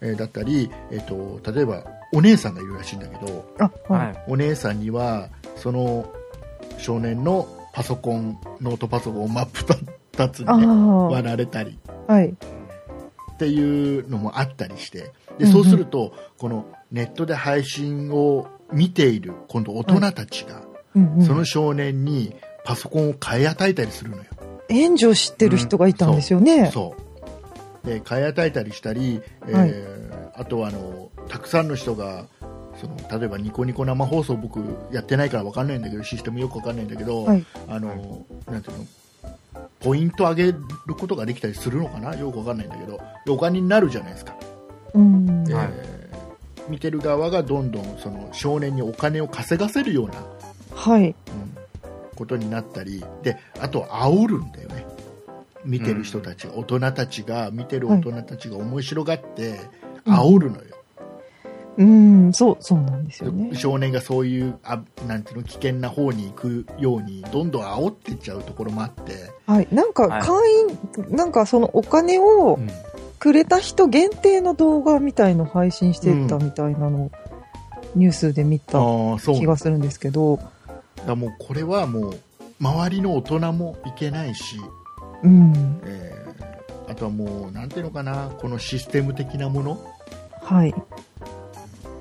[0.01, 3.55] えーだったり、えー、と例えばお姉さんがいるらしいんだけど。
[3.59, 3.99] あ、は。
[3.99, 4.13] はい。
[4.13, 4.17] い。
[4.29, 6.13] お姉さんにはその
[6.79, 9.49] 少年のパソコンノートパソコンを真っ
[10.13, 11.79] 二つに、割られたり。
[12.07, 12.29] はい。
[12.29, 14.99] っていうのもあったりして。
[14.99, 15.53] でうんうん。
[15.53, 20.63] そうすると、このネットで配信を見ている今度大人たちが、
[20.95, 21.25] うんうん。
[21.25, 22.35] その少年に
[22.65, 24.25] パソコンを買い与えたりするのよ。
[24.69, 26.71] 援助してる人がいたんですよね。
[26.73, 26.95] そ
[27.85, 27.87] う。
[27.87, 29.75] で買い与えたりしたり、えーはい。
[30.35, 32.27] あとはあのたくさんの人が
[32.81, 34.61] その例えばニコニコ生放送僕
[34.93, 37.45] やってないから分かんないんだけどシステムよく分かんないんだけど、はい。
[37.69, 38.85] あのなんていうの
[39.81, 40.55] ポイント上げる
[40.99, 42.15] ことができたりするのかな？
[42.15, 43.01] よく分かんないんだけど。
[43.25, 44.37] でお金になるじゃないですか、
[44.95, 45.45] うん。
[45.49, 45.71] えーはい。
[46.69, 50.15] 見てる側がどんどんその少年にお金を稼がせるような、
[50.75, 51.09] はい。
[51.09, 51.15] うん
[52.17, 54.85] ことになったりであと煽るんだよね。
[55.65, 59.59] 見てる人たちが、大人たちが見てる大人たちが面白がって
[60.05, 60.70] 煽るのよ、
[61.81, 63.55] うん、そう、そうなんですよね。
[63.55, 69.69] 少年がそういうあなんていうの危険な方に行くようにどんどん煽っていっちゃうところもあって、はい。
[69.73, 70.51] なんか、はい会
[71.09, 72.71] 員、なんかそのお金をうん
[73.19, 77.11] くれた人限定の動画みたいの配信してたみたいなのを
[77.95, 80.41] ニュースで見たああそう気がするんですけど、
[81.07, 82.21] だもうこれはもう
[82.61, 84.57] 周りの大人もいけないし、
[85.23, 85.81] うん。
[85.85, 86.21] えー
[86.91, 89.81] あとはもうなんていうのかなこのシステム的なもの
[90.43, 90.75] はい。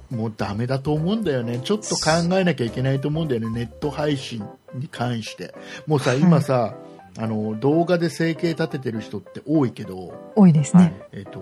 [0.10, 1.60] もうダメだと思うんだよね。
[1.64, 3.50] ちょっと考えなきゃいけないと思うんだよね。
[3.50, 4.44] ネット配信
[4.74, 5.54] に関して。
[5.86, 6.22] もうさはい。
[6.22, 6.76] 今さ、
[7.18, 10.94] あの動画で生計立ててる人って多いけど、多いですね。
[11.12, 11.40] えっと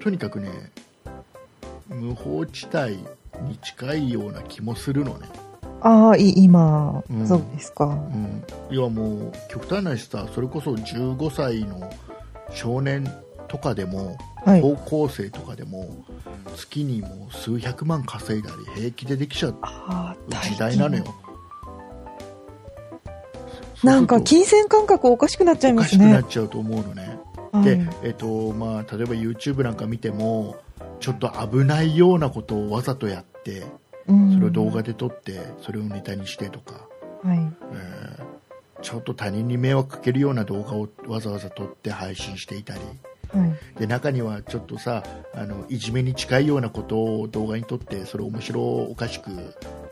[0.00, 0.50] とにかくね
[1.88, 2.96] 無法地帯
[3.46, 5.28] に近いような気もするのね。
[5.80, 7.26] ああ、い今、うん。
[7.26, 7.86] そうですか。
[7.86, 11.92] うん、いやもう極端な話さそれこそ15歳の
[12.50, 13.04] 少年
[13.52, 14.62] とかでも、はい。
[14.62, 16.06] 高校生とかでも
[16.56, 19.56] 月にもう数百万稼いだり平気でできちゃう
[20.30, 21.04] 時代なのよ。
[23.84, 26.30] なんか金銭感覚おかしくなっちゃいますねかしくなっ。
[26.30, 27.18] ちゃうと思うのね。
[27.52, 30.56] はいで、えっとまあ、例えば YouTube なんか見ても
[31.00, 33.66] ちょっと危ないようなことをわざとやって
[34.08, 36.86] うんそれを動画で撮ってそれをネタにしてとか、
[37.22, 37.38] はい。
[37.38, 38.32] えー
[38.80, 42.80] ちょっと他人に迷惑かけるような動画をわざわざ撮って配信していたり
[43.32, 43.78] はい。
[43.78, 45.02] で中にはちょっとさ
[45.34, 49.30] あのいじめに近いようなことを動画に撮ってそれを面白おかしく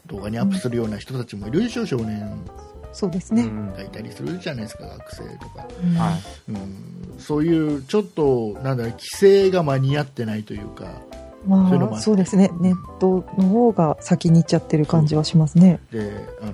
[0.07, 2.45] 動画にアップするような人たちもいるでしょ、少年
[2.93, 3.43] そうですね。
[3.43, 6.53] うんがいたりするじゃないですか学生とか、うんはい。
[6.53, 11.03] うん、そういうちょっとなんだろう規制が間に合ってないというか
[11.47, 12.51] まあ、そうそうですね。
[12.61, 15.81] ネットの方が先に行っちゃってる感じはしますね。
[15.91, 16.13] で
[16.43, 16.53] あの、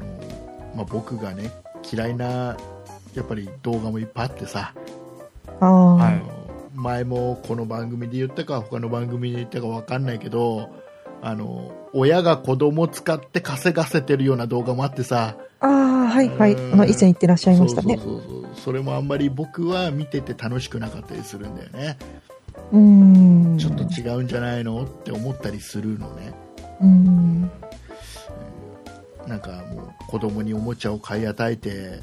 [0.77, 1.51] まあ、僕がね
[1.93, 2.57] 嫌いな
[3.15, 4.73] やっぱり動画もいっぱいあってさ
[5.61, 6.46] ああ、はいあの
[6.77, 10.71] 前もこの番組で言ったか他の番組で言ったか分かんないけど
[11.23, 15.71] あの親が子供使って稼がせてるような動画もあってさああ、
[16.09, 16.53] はいはい。
[16.53, 17.97] うんあの、以前言ってらっしゃいましたね。
[17.97, 21.99] そうそうそうそうそれもあんまり僕は見てて楽しくなかったりするんだよね、
[22.73, 23.59] うーん。
[23.59, 26.33] ちょっと違うんじゃないのって思ったりするのね
[26.81, 27.51] うん。
[29.27, 32.03] なんかもう子供におもちゃを買い与えて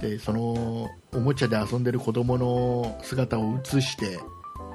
[0.00, 4.18] でそのおもちゃで遊んでる子供の姿を映して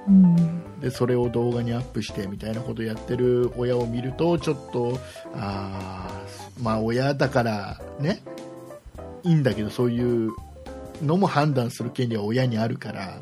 [0.07, 0.80] うん。
[0.82, 4.99] でそれを動画にアップしてみたいなことやってる親を見るとちょっと
[5.34, 8.21] あーまあ親だからね
[9.24, 10.32] いいんだけどそういう
[11.01, 13.21] のも判断する権利は親にあるから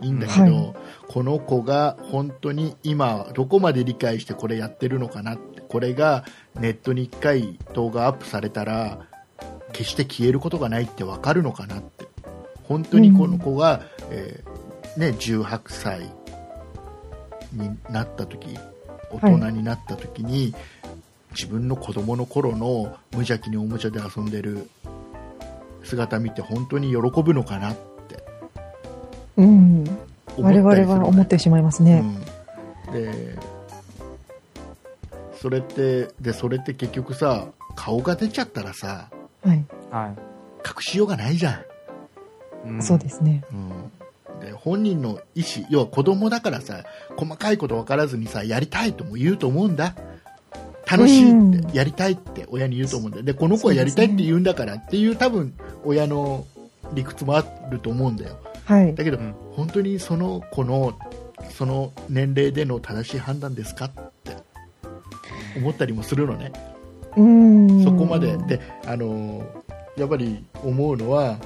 [0.00, 0.74] いいんだけど、はい
[1.12, 6.24] この子が本当に今どこまで理解してこれやってるのかなってこれが
[6.54, 9.06] ネットに1回動画アップされたら
[9.72, 12.06] 決して消えることがないって分かるのかなって。
[12.64, 16.10] 本当にこの子が、えーね、18歳
[17.52, 18.58] になった時
[19.10, 20.54] 大人になった時に、
[21.32, 24.68] 自分の子供の頃の無邪気におもちゃで遊んでる
[25.84, 27.76] 姿見て本当に喜ぶのかなっ
[28.08, 28.22] て。
[29.36, 29.84] うん。
[30.38, 32.04] 我々は思ってしまいますね。
[32.86, 33.38] うん、で
[35.40, 39.10] それってでそれって結局さ顔が出ちゃったらさ
[39.42, 39.64] はい。
[39.90, 40.14] は
[40.66, 41.64] 隠しようがないじゃ
[42.64, 42.72] ん、い。
[42.78, 42.82] ん。
[42.82, 43.44] そうですね。
[43.52, 43.54] う
[44.34, 46.84] ん、で本人の意思要は子供だからさ
[47.16, 49.94] 細かいこと分からずにさやりたいとも言うと思うんだ。
[50.90, 51.72] 楽しいって、うん。
[51.72, 53.18] やりたいって親に言うと思うんだ。
[53.18, 56.46] よでこの子はやりたいって言うんだからっていう多分親の
[56.92, 58.38] 理屈もあると思うんだよ。
[58.64, 58.94] はい。
[58.94, 59.34] だけど、うん。
[59.52, 60.98] 本当にその子の
[61.50, 63.90] その年齢での正しい判断ですかっ
[64.24, 64.36] て
[65.56, 66.52] 思ったりもするのね、
[67.16, 67.84] うん。
[67.84, 69.42] そこまでであの
[69.96, 71.38] やっぱり思うのは、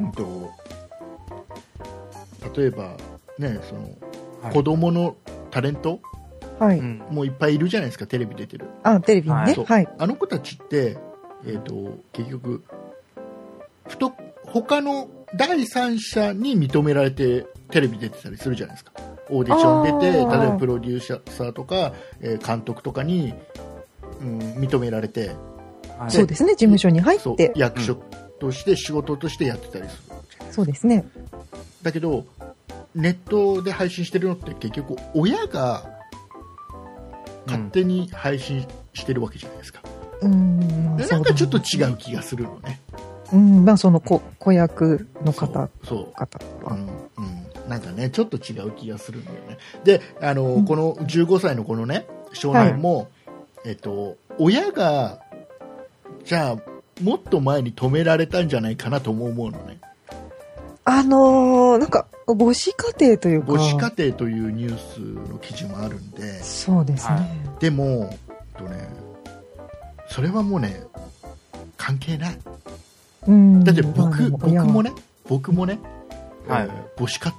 [0.00, 0.50] うんと、
[2.56, 2.96] 例えば、
[3.38, 3.82] ね、その
[4.42, 5.16] はい子供の
[5.50, 6.00] タレント
[6.58, 6.78] はい。
[6.78, 9.54] うんもいっぱいいるじゃないですかテレビ出てるあ、テレビにね。
[9.54, 9.88] そうはい。
[9.98, 10.96] あの子たちって、
[11.44, 12.64] えー、と結局
[13.88, 14.12] ふと
[14.44, 18.92] 他の第三者に認められてテレビ出てたりするじゃないですか
[19.30, 23.34] オーディション出て例えばプロデューサーとか、えー監督とかに、
[24.22, 25.36] うん、認められて
[25.98, 26.52] はいそうですね。
[26.52, 27.52] 事務所に入って。
[27.54, 28.02] 役職
[28.40, 30.14] として仕事としてやってたりする、
[30.50, 31.04] そうですね。
[31.82, 32.26] だけど
[32.94, 35.84] ネットで配信してるのって結局親が
[37.46, 39.82] 勝手に配信してるわけじゃないですか、
[40.20, 40.96] うん。
[40.96, 42.80] でそうなんかちょっと違う気がするのね
[43.32, 43.64] うん。
[43.64, 46.74] まあ、その子、子役の方、そう方は。
[46.74, 53.08] うんうん、なんかねちょっと違う気がするんだよねであの、うんこの15歳のこのね少年も、
[53.64, 55.20] えっと、親が
[56.24, 59.78] じゃあもっと前に止められたんじゃないかなとも思うのね。
[60.84, 63.52] あのー、なんか、母子家庭というか。
[63.52, 66.42] 母子家庭というニュースの記事もあるんで。
[66.42, 67.14] そうですね。
[67.14, 68.88] はでも、えっとね、
[70.08, 70.82] それはもうね
[71.76, 72.38] 関係ない。
[73.28, 73.64] うん。
[73.64, 74.92] だってまあ僕,、僕もね
[75.28, 75.78] 僕もね、
[76.48, 76.62] はい。
[76.64, 77.34] えー母子家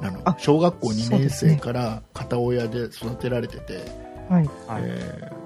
[0.00, 0.20] 庭なの。
[0.24, 3.84] あ小学校2年生から片親で育てられてて、
[4.28, 4.50] はい。
[4.66, 4.82] はい。
[4.84, 5.45] えー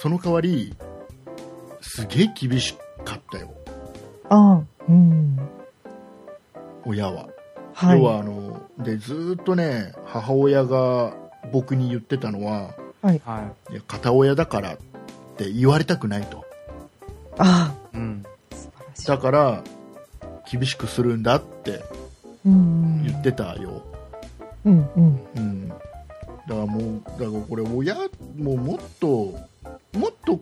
[0.00, 0.74] その代わり
[1.82, 2.74] すげえ厳し
[3.04, 3.52] かったよ
[4.30, 5.38] ああ、うん。
[6.86, 7.28] 親は、
[7.74, 7.98] はい。
[7.98, 11.12] 要はあのでずーっとね母親が
[11.52, 13.16] 僕に言ってたのははい。
[13.72, 14.78] いや片親だからっ
[15.36, 16.46] て言われたくないと
[17.38, 18.24] あうん。
[18.24, 19.06] あ、素晴らしい。
[19.06, 19.64] だから
[20.50, 21.82] 厳しくするんだって
[22.46, 23.04] うん。
[23.04, 23.82] 言ってたよ、
[24.64, 25.20] うん、うん。
[25.36, 25.80] うん、だか
[26.48, 27.96] らもうだからこれ親
[28.38, 29.49] もうもっと
[29.92, 30.40] もっと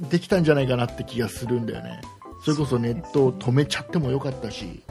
[0.00, 2.00] できたんじゃないかなって気がするんだよね。
[2.44, 4.82] それこそネットを止めちゃってもよかったし、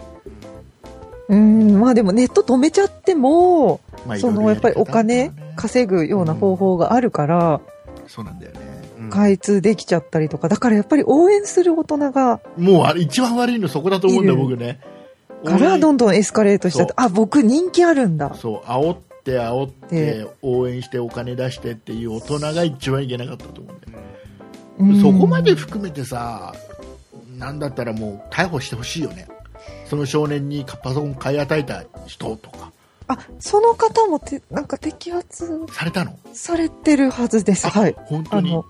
[1.29, 7.61] うん、まあでもネット止めちゃっても、まあそのやっぱりお金稼ぐような方法があるから、
[8.07, 8.59] そうなんだよね。
[8.99, 9.09] うん。
[9.09, 14.79] 開通できちゃったりとか、だからやっぱり応援する大人が、もうあれ一番悪いのそこだと思うんだ僕ね。
[15.45, 18.33] からどんんどんエスカレートしちゃって、あ、僕人気あるんだ。
[18.35, 24.03] そう煽って煽って応援してお金出してっていう大人が一番いけなかったと思うんだよ
[24.77, 26.53] うんそこまで含めてさ、
[27.37, 29.27] なんだったらもう逮捕してほしいよね。
[29.89, 32.71] その少年にパソコン買い与えた人とか、
[33.07, 36.17] あ、その方もて、なんか摘発されたの？
[36.33, 37.67] されてるはずです。
[37.69, 37.95] はい。
[38.05, 38.61] 本当に？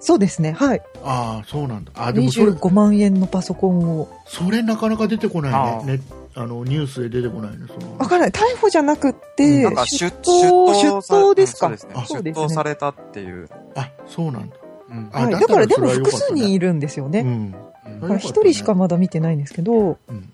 [0.00, 0.52] そうですね。
[0.52, 0.82] はい。
[1.02, 1.92] ああ、そうなんだ。
[1.94, 4.08] あでもそれ、25万円のパソコンを。
[4.26, 5.96] それなかなか出てこないあね。
[5.96, 6.02] ね
[6.36, 7.66] あの、ニュースで出てこないね。
[7.66, 8.30] そのわからない。
[8.30, 11.68] 逮捕じゃなくうて、なんか出出頭、出頭ですか？
[11.68, 11.94] うんそうですね。
[11.96, 13.48] あそうですね出頭されたっていう。
[13.74, 14.56] あ、そうなんだ。
[14.90, 15.32] うんあはい。
[15.32, 17.20] だからでも複数人いるんですよね。
[17.20, 18.18] うん。
[18.18, 20.30] 一人しかまだ見てないんですけど、うん。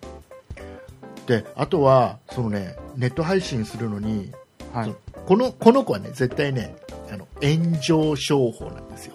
[1.27, 4.33] で、あとは、そのね、ネット配信するのに、
[4.73, 4.95] はい。
[5.27, 6.75] この、この子はね、絶対ね、
[7.13, 9.15] あの、炎上商法なんですよ。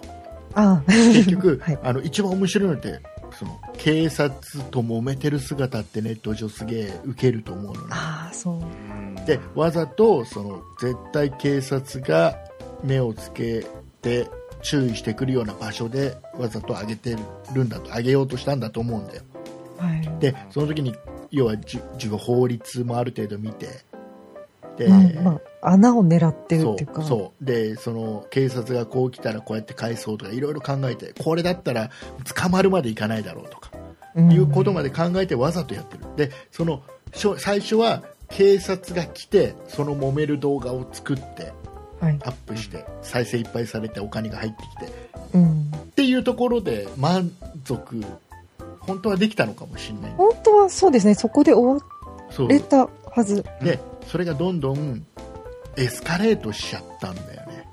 [0.54, 3.00] ああ結局、 はいあの一番面白いのって
[3.38, 8.54] その警察と揉めてる姿ってネット上すげえウケると思うのねああ、そう。
[8.54, 12.38] うんでわざとその絶対警察が
[12.82, 13.66] 目をつけ
[14.00, 14.28] て
[14.62, 17.16] 注意してくるような場所でわざと上げて
[17.52, 19.22] るんだと上げようとしたんだと思うんだよ
[19.76, 20.18] はい。
[20.18, 20.94] でその時に
[21.30, 23.68] 要はじ自分法律もある程度見て
[24.78, 27.02] で、まあ、まあ、穴を狙ってるそっていうか。
[27.02, 31.90] うそうでその警察がこう来たらこうやって返そうとかいろいろ考えてこれだったら
[32.36, 33.70] 捕まるまでいかないだろうとか
[34.14, 36.82] うんいうことまで考えてわざとやってるでその
[37.38, 41.52] 最初は警察が来てその揉める動画を作って
[42.00, 42.18] はい。
[42.22, 44.92] アップして再生いっぱいされてお金が入ってきて
[45.34, 45.72] うん。
[45.74, 47.32] っていうところで満
[47.64, 48.04] 足
[48.80, 53.44] 本当はできたのかもしれない本当はそうですね、そこで終われたはず。
[53.62, 55.04] でそれがどんどん
[55.78, 57.68] エスカレートしちゃったんだよね。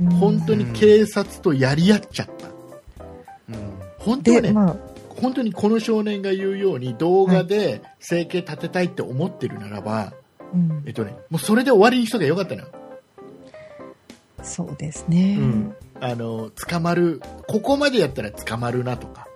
[0.00, 0.10] うん。
[0.10, 2.48] 本当に警察とやり合っちゃった。
[3.48, 3.78] うん。
[3.78, 4.76] で、本当はね、まあ、
[5.20, 10.12] 本当にこの少年が言うように動画で生計立てたいって思ってるならば、
[10.54, 10.82] うん。
[10.86, 12.68] えっとね、もうそれで終わりにしとけばよかったのよ、
[14.42, 15.36] そうですね。
[15.38, 15.74] うん。
[16.00, 19.26] あの捕まるここまでやったら捕まるなとか、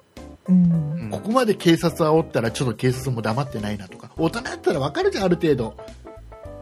[0.49, 0.93] うん。
[0.95, 4.11] うんここまで警察煽ったらちょっと警察も黙ってないなとか。
[4.17, 5.77] 大人だったら分かるじゃんある程度、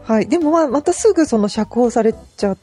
[0.03, 0.27] はい。
[0.27, 2.57] でもまあ、またすぐその釈放されちゃっ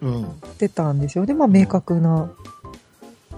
[0.00, 0.26] うん、
[0.58, 1.34] てたんですよね。
[1.34, 2.30] まあ、明確な、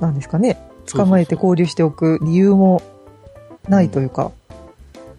[0.01, 0.59] なんですかね。
[0.87, 2.83] 捕まえて交流しておく理由も
[3.69, 4.33] ないというか。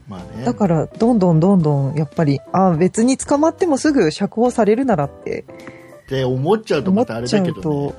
[0.08, 5.46] まあねだから、どんどんどんどん、やっぱり、ああ、別に捕まってもすぐ釈放されるならって
[6.06, 7.96] って思っちゃうと思またあれだけど、ねと、、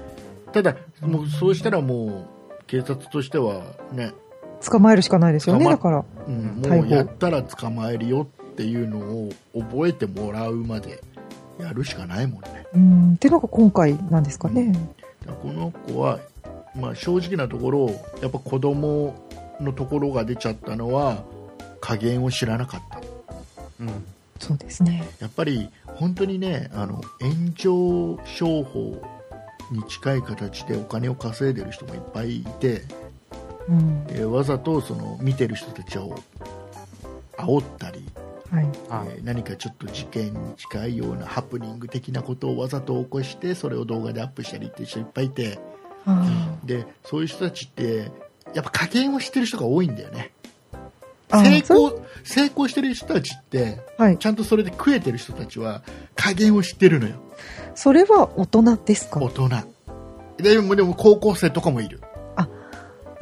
[0.53, 4.13] ただもうそうしたらもう警察としてはね、
[4.65, 5.65] 捕まえるしかないですよね。
[5.65, 11.03] だから、うん、もうやったら捕まえるよっていうのを覚えてもらうまで
[11.61, 14.73] やるしかないもんねうん、っていうのが今回なんですかね。
[15.27, 16.19] だからこの子は、
[16.75, 17.91] まあ、正直なところ
[18.23, 19.15] やっぱ子供
[19.61, 21.23] のところが出ちゃったのは
[21.81, 23.01] 加減を知らなかった
[23.81, 24.05] うん
[24.39, 25.07] そうですね。
[25.21, 29.03] やっぱり本当にねあの炎上商法
[29.71, 32.83] に近い形でお金を稼いでる人もいっぱいいて、
[33.69, 34.07] うん。
[34.09, 36.19] えーわざとその見てる人たちを
[37.39, 38.05] 煽ったり、
[38.51, 38.65] はい。
[38.65, 45.59] はいえー何かちょっと事件に近いようなハプニング的なことをわざと起こしてそれを動画でアップしたりっていう人いっぱいいて
[46.07, 48.11] あでそういう人たちって
[48.55, 50.31] やっぱ加減をしてる人が多いんだよね。
[51.31, 54.19] あ成そ功成功してる人たちってはい。
[54.19, 55.83] ちゃんとそれで食えてる人たちは
[56.15, 57.17] 加減を知ってるのよ。
[57.75, 59.21] それは大人ですか？
[59.21, 59.49] 大人。
[60.37, 62.01] でもでも高校生とかもいる。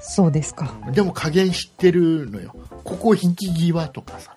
[0.07, 0.77] そうですか。
[0.93, 2.55] でも加減知ってるのよ。
[2.85, 4.37] ここ引き際とかさ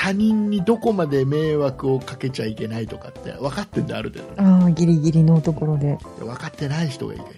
[0.00, 5.98] 他人にどこまで迷惑をかけちゃいけないとかって分かってんだある程度ねああ、ギリギリのところで。
[6.18, 7.32] 分かってない人が意外と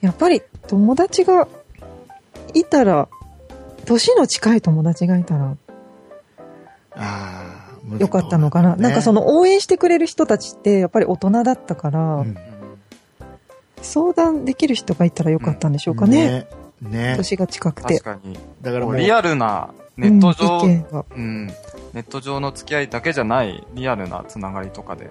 [0.00, 1.46] やっぱり友達が
[2.54, 3.08] いたら、
[3.84, 5.56] 年の近い友達がいたら
[6.92, 8.76] ああよかったのかな。
[8.76, 12.36] なんかその応援してくれる人たちってやっぱり大人だったから、うん
[13.82, 16.46] 相談できる人がいたらよかったんでしょうかね。
[16.82, 18.04] ねね年が近くて確。
[18.04, 18.38] かに。
[18.60, 19.70] だからもうリアルな
[20.00, 21.46] ネット上、うんうん、
[21.92, 25.10] ネット上の付き合いだけじゃないリアルなつながりとかで、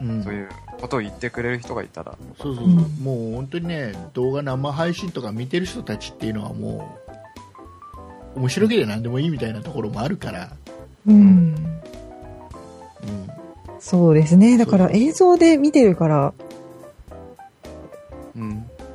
[0.00, 0.24] うん。
[0.24, 0.48] そういう
[0.80, 2.76] ことを言ってくれる人がいたら、そうそうそう、うん。
[3.02, 6.96] もう本当にね動画生配信とか見てる人たちっていうのはも
[8.34, 10.50] う面白ければ何でもいいみたいなところもあるから、
[11.06, 11.14] うん。
[11.14, 11.80] うん、
[13.78, 14.58] そうですね。
[14.58, 16.45] だから映像で見てるから、うん。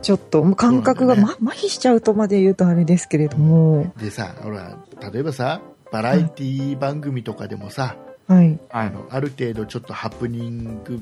[0.01, 4.77] ちょっともう感覚が、そうなんま、麻痺しちゃうとまで言うとあれですけれども、でさほら
[5.13, 7.95] 例えばさバラエティ番組とかでもさ、
[8.27, 8.47] はい。
[8.47, 8.59] はい。
[8.69, 10.99] あのある程度ちょっとハプニングっ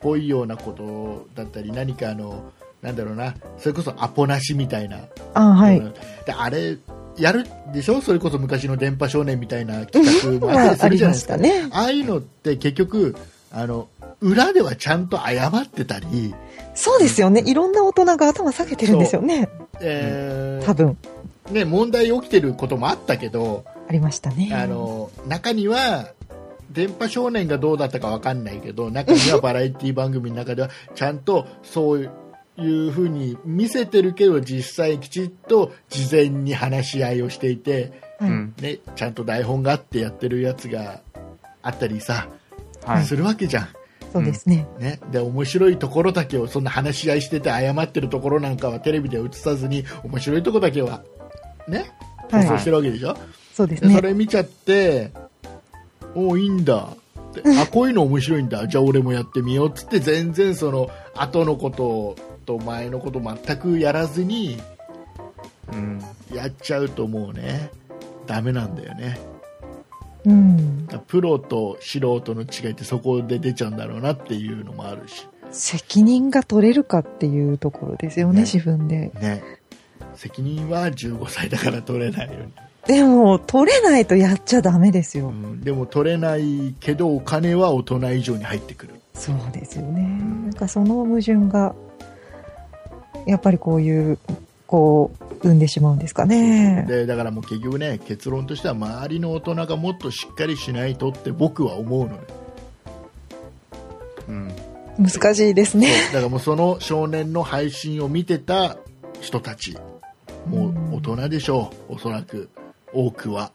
[0.00, 2.50] ぽいようなことだったり何かあの
[2.82, 4.98] なんだろうなそれこそアポなしみたいな、
[5.34, 5.80] あはい。
[6.26, 6.76] であれ
[7.16, 8.00] やるでしょ？
[8.00, 10.06] それこそ昔の電波少年みたいな企
[10.40, 11.68] 画もあったりするじゃないですか したね。
[11.72, 13.14] ああいうのって結局
[13.52, 13.88] あの
[14.20, 16.34] 裏ではちゃんと謝ってたり、
[16.74, 17.42] そうですよね。
[17.46, 19.48] いろんな大人が頭下げてるんですよね。
[19.80, 20.96] えー多分。
[21.50, 24.50] ね、問題起きてることもあったけど、ありましたね。
[24.54, 26.12] あの中には
[26.70, 32.08] 電波少年がどうだったかわかんないけど中にはバラエティ番組の中では ちゃんとそう
[32.56, 38.54] いうふうに見せてるけど実際きちっと事前に話し合いをしていて、はいうん。
[38.60, 41.00] ね、ちゃんと台本があってやってるやつが
[41.62, 42.28] あったりさ、
[42.84, 43.04] はい。
[43.04, 43.68] するわけじゃん。
[44.12, 44.66] そうですね。
[44.78, 51.02] ね、で面白いところだけをそんな話し合いしてて謝ってるところなんかはテレビでは映さずに面白いところだけは
[51.68, 51.90] ね。
[52.30, 52.46] はい。
[52.46, 53.16] 放送してるわけでしょ、
[53.54, 53.88] そうですね。
[53.90, 54.00] でそ。
[54.00, 55.12] れ見ちゃって
[56.14, 56.88] おいいんだ
[57.30, 57.42] って。
[57.60, 58.66] あこういうの面白いんだ。
[58.66, 64.58] じゃあ俺もやってみようっつって全然その後のことと前のこと全くやらずに
[65.72, 66.00] うん。
[66.34, 67.70] やっちゃうともうね
[68.26, 69.18] ダメなんだよね
[70.24, 70.88] うん。
[71.06, 79.10] プロと素人の違いってそこで出ちゃうんだろうなっていうのもあるし責任が取れるかっていうところですよね、ね自分で。
[79.20, 79.42] ね
[80.14, 82.52] 責任は15歳だから取れないように、
[82.86, 85.28] でも、取れないとやっちゃダメですよ。
[85.28, 90.02] うん、でも取れないけどお金は大人以上に入ってくるそうですよね。
[90.02, 91.74] なんかその矛盾が、
[93.26, 94.18] やっぱりこういう、
[94.70, 96.84] こう、生んでしまうんですかね。
[96.86, 102.20] でだからもう結局ね結論としては周りの大人がもっとしっかりしないとって僕は思うのね
[104.28, 104.52] うん。
[104.98, 105.88] 難しいですね。
[106.12, 108.76] だからもうその少年の配信を見てた
[109.20, 109.76] 人たち
[110.46, 112.48] もう大人でしょうおそらく
[112.92, 113.50] 多くは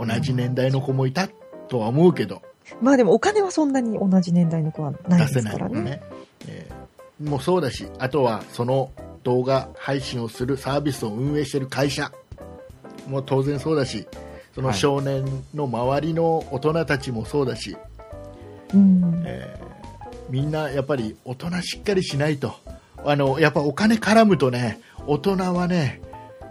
[0.00, 1.28] 同じ年代の子もいた
[1.68, 2.42] とは思うけど
[2.80, 5.74] まあでもお金はそんなに同じ年代の子はないですからね。
[5.74, 6.02] ないのね。
[6.48, 6.86] えー
[7.22, 8.90] もうそうだし、あとはその
[9.26, 12.12] 動画配信をするサービスを運営している会社
[13.08, 14.06] も当然そうだし、
[14.54, 17.76] そのはい少年の周りの大人たちもそうだし、
[18.72, 19.22] うん。
[19.26, 19.66] えー
[20.28, 22.52] みんなやっぱり大人しっかりしないと。
[23.04, 26.00] あのやっぱお金絡むとね大人はね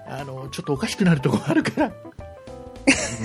[0.08, 1.92] あのちょっとおかしくなるところあるから。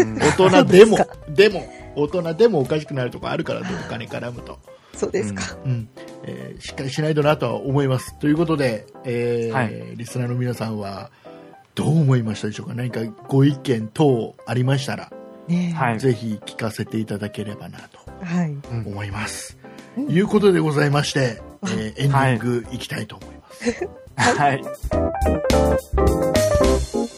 [0.00, 0.18] うん。
[0.18, 0.98] 大人でも
[1.28, 4.58] でも大人でもおかしくなるところあるからねお金絡むと、
[5.00, 5.56] そうですか。
[5.64, 5.88] うん
[6.24, 11.10] えーしっかりしないとなとは思いますということで、えーはいリスナーの皆さんは
[11.74, 12.74] どう思いましたでしょうか？
[12.74, 15.10] 何かご意見等ありましたら、
[15.48, 15.98] ねえはい。
[15.98, 18.54] ぜひ聞かせていただければなとはい。
[18.86, 19.56] 思います。
[19.96, 23.88] うんいうことでございまして、えーエンディングいきたいと思います。
[24.38, 24.62] はい。
[26.80, 27.09] そ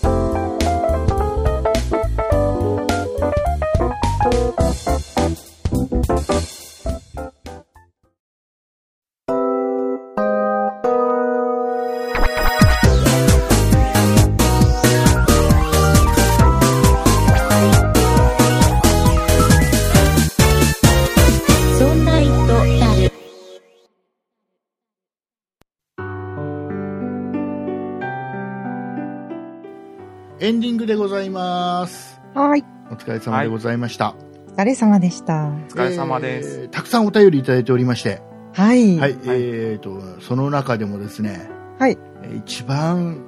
[30.43, 32.21] エンディングでございます。
[32.35, 32.65] はい。
[32.91, 34.17] お疲れ様でございました。
[34.57, 35.47] 誰様でした。
[35.47, 36.61] お疲れ様です。
[36.63, 38.21] えーたくさんお便りいただいておりまして、
[38.53, 38.99] はい。
[38.99, 41.97] はい、えーと、その中でもですね、はい。
[42.25, 43.25] えー一番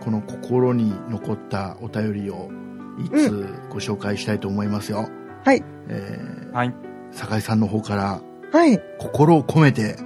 [0.00, 2.50] この心に残ったお便りを
[2.98, 5.08] いつご紹介したいと思いますよ。
[5.46, 5.64] はい。
[5.88, 6.74] えーはい。
[7.10, 8.20] 酒井さんの方から
[8.52, 8.78] はい。
[8.98, 9.96] 心を込めて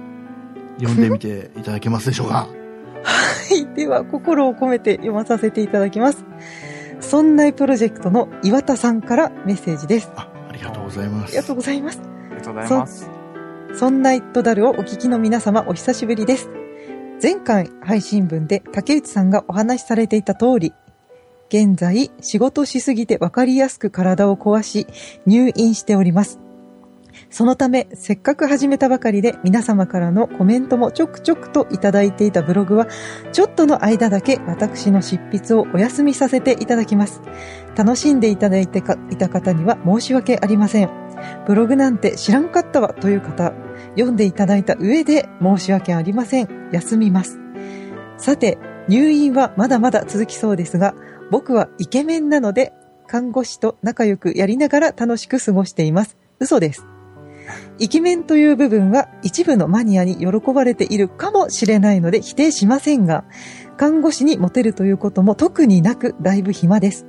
[0.79, 2.47] 読んでみていただけますでしょうか。
[3.49, 3.65] はい。
[3.75, 6.25] では、心を込めて読まさせていただきます。
[6.99, 10.11] そんないプロジェクトの岩田さんからメッセージです。
[10.15, 11.29] あありがとうございます。
[11.29, 11.99] ありがとうございます。
[12.01, 13.09] ありがとうございます。
[13.73, 16.49] そんなイットダルをお聞きの皆様お久しぶりです。
[17.21, 20.73] 前回配信分で竹内さんがお話しされていた通り、
[21.49, 24.87] 現在仕事しすぎて分かりやすく体を壊し
[25.25, 26.39] 入院しております。
[27.29, 32.87] そのため、せっかく始めたばかりで皆様からのコメントもちょくちょくといただいていたブログは、
[33.31, 37.21] ちょっとの間だけ私の執筆をお休みさせていただきます。
[37.75, 40.89] 楽しんでいただいてかいた方には申し訳ありません。
[41.47, 43.53] ブログなんて知らんかったわという方、
[43.91, 46.69] 読んでいただいた上で申し訳ありません。
[46.71, 47.39] 休みます。
[48.17, 48.57] さて、
[48.87, 50.95] 入院はまだまだ続きそうですが、
[51.31, 52.73] 僕はイケメンなので、
[53.07, 56.17] 看護師と仲良くやりながら楽しく過ごしています。
[56.39, 56.85] 嘘です。
[57.77, 63.25] イケメンという部分は一部のマニアに喜ばれているかもしれないので否定しませんが、
[63.77, 67.05] 看護師にモテるということも特になくだいぶ暇です。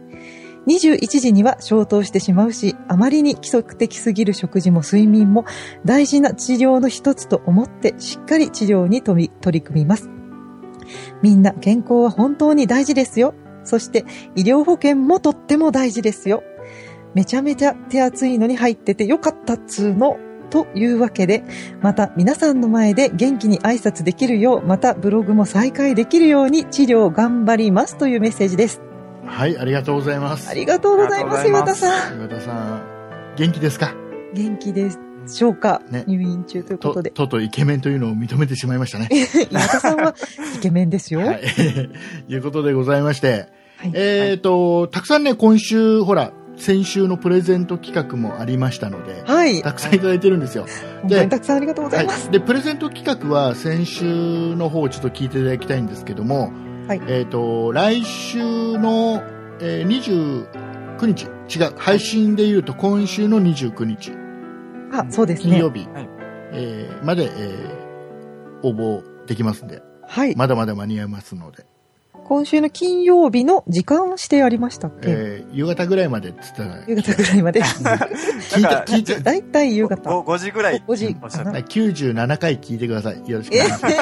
[0.67, 5.45] 21時には消灯してしまうし、あまりに規則的すぎる食事も睡眠も
[5.85, 10.11] 大事な治療の一つと思ってしっかり治療に取り取り組みます。
[11.23, 13.35] みんな健康は本当に大事ですよ。
[13.65, 16.43] そして医療保険もとっても大事ですよ。
[17.15, 20.19] めちゃめちゃ手厚いのに入っててよかったっつーの。
[20.47, 21.45] というわけで、
[21.81, 28.81] また皆さんの前で元気に挨拶できるよう、またブログも再開できるように治療頑張りますというメッセージです。
[29.25, 30.49] はい、ありがとうございます。
[30.49, 32.19] ありがとうございます、岩田さん。
[32.19, 33.95] 岩田さん、元気ですか？
[34.35, 34.91] 元気で
[35.27, 37.11] しょうか、ね入院中ということとで。
[37.11, 39.09] とうとうイケメンというのを認めてしまいましたね。
[39.51, 40.15] 岩田さんは
[40.57, 41.21] イケメンですよ。
[41.21, 41.41] はい。
[42.29, 49.63] いうことでございまして、はいえっ、と、たくさんね、今週、ほら、先週のプレゼント企画もありましたので、はい。
[49.63, 50.67] たくさんいただいてるんですよ。
[51.03, 52.25] 本当にたくさんありがとうございます。
[52.25, 56.53] はい、でプレゼント企画は先週の方をちょっと聞いていただきたいんですけども、
[56.89, 57.01] はい。
[57.09, 58.39] えっ、と来週
[58.79, 59.23] の、
[59.61, 60.47] えー
[60.97, 61.27] 29日。
[61.55, 61.75] 違う。
[61.77, 64.13] 配信でいうと今週の29日。
[64.93, 65.51] あ、そうですね。
[65.51, 65.71] 金曜。
[65.71, 66.09] 日、はい。
[66.53, 67.87] えーまで、えー
[68.63, 69.83] 応募できますんで。
[70.09, 70.35] はい。
[70.35, 71.67] まだまだ間に合いますので、
[72.29, 77.63] 今週の金曜日の時間を指定ありましたっけ、えー夕方ぐらいまでっつったら夕方ぐらいまで。
[77.63, 78.93] 聞いなんかて。
[78.95, 80.11] 聞いたい夕方。
[80.11, 80.83] 5, 5時ぐらい。
[80.87, 81.59] 5時おっしゃってかな。
[81.61, 83.31] 97回聞いてください。
[83.31, 83.95] よろしくおえ願いします。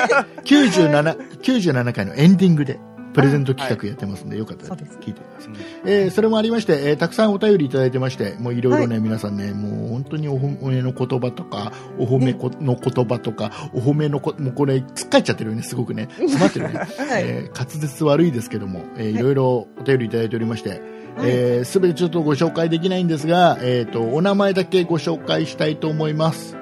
[0.44, 2.80] 97 97回のエンディングで
[3.14, 5.52] プレゼント企画やってますんで、よかったら聞いてください。
[5.86, 16.08] えーそれもありまして、えーたくさんお便りいただいてまして、もういろいろね、皆さんね、もう本当にお褒めの言葉とか、お褒めこの言葉とか、お褒めのこ、もうこれ、つっかえちゃってるよね、すごくね。
[16.16, 16.74] 詰まってるね。
[17.08, 17.22] はい。
[17.24, 20.80] えー滑舌悪いですけども、えーいろいろお便りいただいておりまして、はい
[21.22, 26.56] えーすべてちょっとご紹介できないんですが、えっ、と、お名前だけご紹介したいと思います。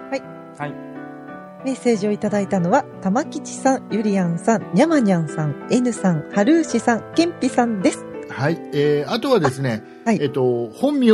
[1.64, 8.04] メッセージをいただいたのは、玉吉さん、ゆりやんさん、にゃまにゃんさん、N さん、はるーしさん、けんぴさんです。
[8.28, 8.58] はい。
[8.72, 11.08] えーあとはですね、はいえっ、と、本名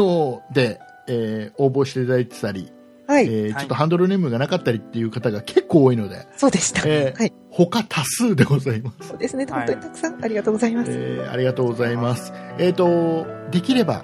[0.52, 2.72] で、えー応募していただいてたり、
[3.06, 3.26] はい。
[3.26, 6.82] えーちょっとハンドルネームがなかったりっていう方が結構多いので、そうでした。
[6.86, 7.32] えーはい。
[7.50, 9.08] 他多数でございます。
[9.08, 9.44] そうですね。
[9.46, 10.90] はい本当にたくさんありがとうございます。
[10.92, 12.32] えーありがとうございます。
[12.58, 14.02] えっ、と、できれば、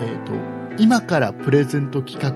[0.00, 0.32] えっ、と、
[0.78, 2.34] 今からプレゼント企画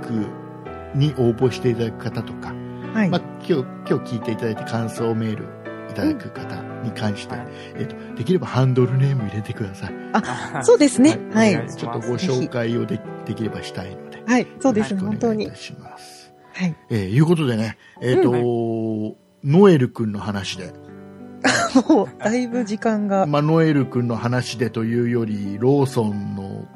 [0.94, 2.54] に応募していただく方とか、
[2.92, 3.10] はい。
[3.10, 3.52] まあ、今日、
[3.88, 5.44] 今日聞いていただいて感想メール
[5.90, 10.64] いただく方に関して、はいえっ、と、できればハンドルネーム入れてください。
[10.64, 11.18] そうですね。
[11.32, 11.54] ははいい。
[11.54, 14.22] お願いちょっとご紹介をでできればしたいので。
[14.26, 14.46] はい。
[14.60, 15.00] そうですね。
[15.00, 15.56] 本当にお願いいた。
[15.56, 16.32] します。
[16.52, 16.76] はい。
[16.90, 18.32] えーいうことでね、えっ、と、
[19.44, 20.72] ノエル君の話で、
[21.88, 23.24] もう、だいぶ時間が。
[23.26, 26.66] まあ、ノエル君の話でというより、ローソンの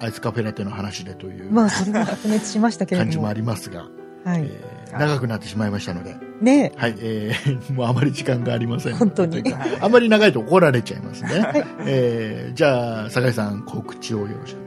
[0.00, 3.40] アイスカフェラテの話でというまあ、それも白熱しましたけれ感じもあども。
[3.40, 3.88] りますが、
[4.24, 4.42] はい。
[4.42, 8.96] えー長くなってしまいましたので、ねはい、えー もうあまり時間がありません。
[8.96, 9.42] 本当に
[9.80, 11.64] あまり長いと怒られちゃいますね。
[11.86, 14.65] えーじゃあ、酒井さん、告知をよろしく。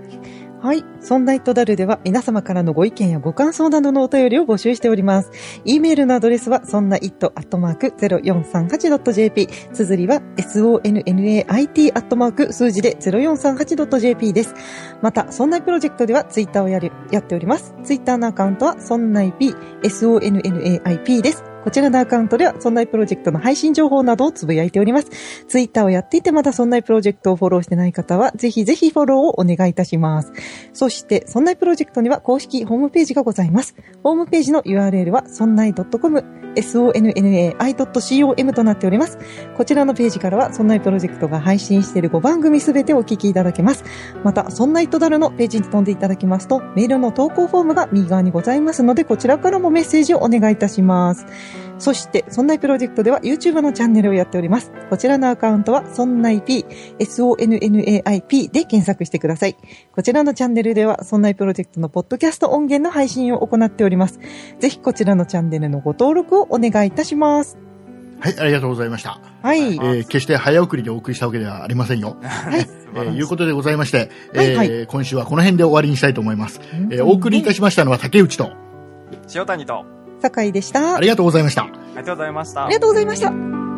[0.62, 0.84] はい。
[1.00, 5.32] そんなイットダルでは皆様からのご意見やご感想などのお便りを募集しております。
[5.64, 9.48] e メールのアドレスは、そんな it.0438.jp。
[9.74, 14.54] 綴りは、sonnait アットマーク数字で 0438.jp です。
[15.02, 17.74] また、そんないプロジェクトではツイッターをやる、やっております。
[17.86, 21.49] ツイッターのアカウントは、そんない p、sonnaip です。
[21.70, 25.12] こちらのアカウントでは、そんないプロジェクトの配信情報などをつぶやいております。
[25.48, 30.34] ツイッターをやっていてまだそんないプロジェクトをフォローしてない方は、ぜひぜひフォローをお願いいたします。
[30.74, 33.76] そして、そんないプロジェクトには公式ホームページがございます。
[34.04, 36.24] ホームページの URL は、そんない .com、
[36.56, 39.20] sonnai.com となっております。
[39.56, 43.84] こちらのページからは、そんないプロジェクトが配信している5番組すべてお聞きいただけます。
[44.24, 51.28] また、そんないとだるのページに飛んでいただきますと、メールの投稿フォームが右側にございますので、こちらからもメッセージをお願いいたします。
[51.78, 54.72] そして、そんないプロジェクトでは YouTube のチャンネルをやっております。
[54.90, 56.66] こちらのアカウントは、そんない P、
[57.00, 59.56] sonnaip で検索してください。
[59.94, 64.20] こちらのチャンネルでは、そんないプロジェクトのポッドキャスト音源の配信を行っております。
[64.60, 67.58] ぜひこちらのチャンネルのご登録をお願いいたします。
[68.20, 69.22] はい、ありがとうございました。
[69.42, 69.76] はい。
[69.76, 72.18] えー決して早送りでお送りしたわけではありませんよ。
[72.22, 72.60] はい。
[72.60, 76.60] えーいうことでございまして、はいはいえー今週はこの辺で終わりにしたいと思います。
[76.92, 78.52] えーお送りいたしましたのは竹内と、
[79.34, 79.86] 塩谷と、
[80.22, 80.96] 酒井でした。
[80.96, 81.64] ありがとうございました。
[81.64, 82.76] ありがとうございましたあり。
[82.76, 83.69] がとうございました。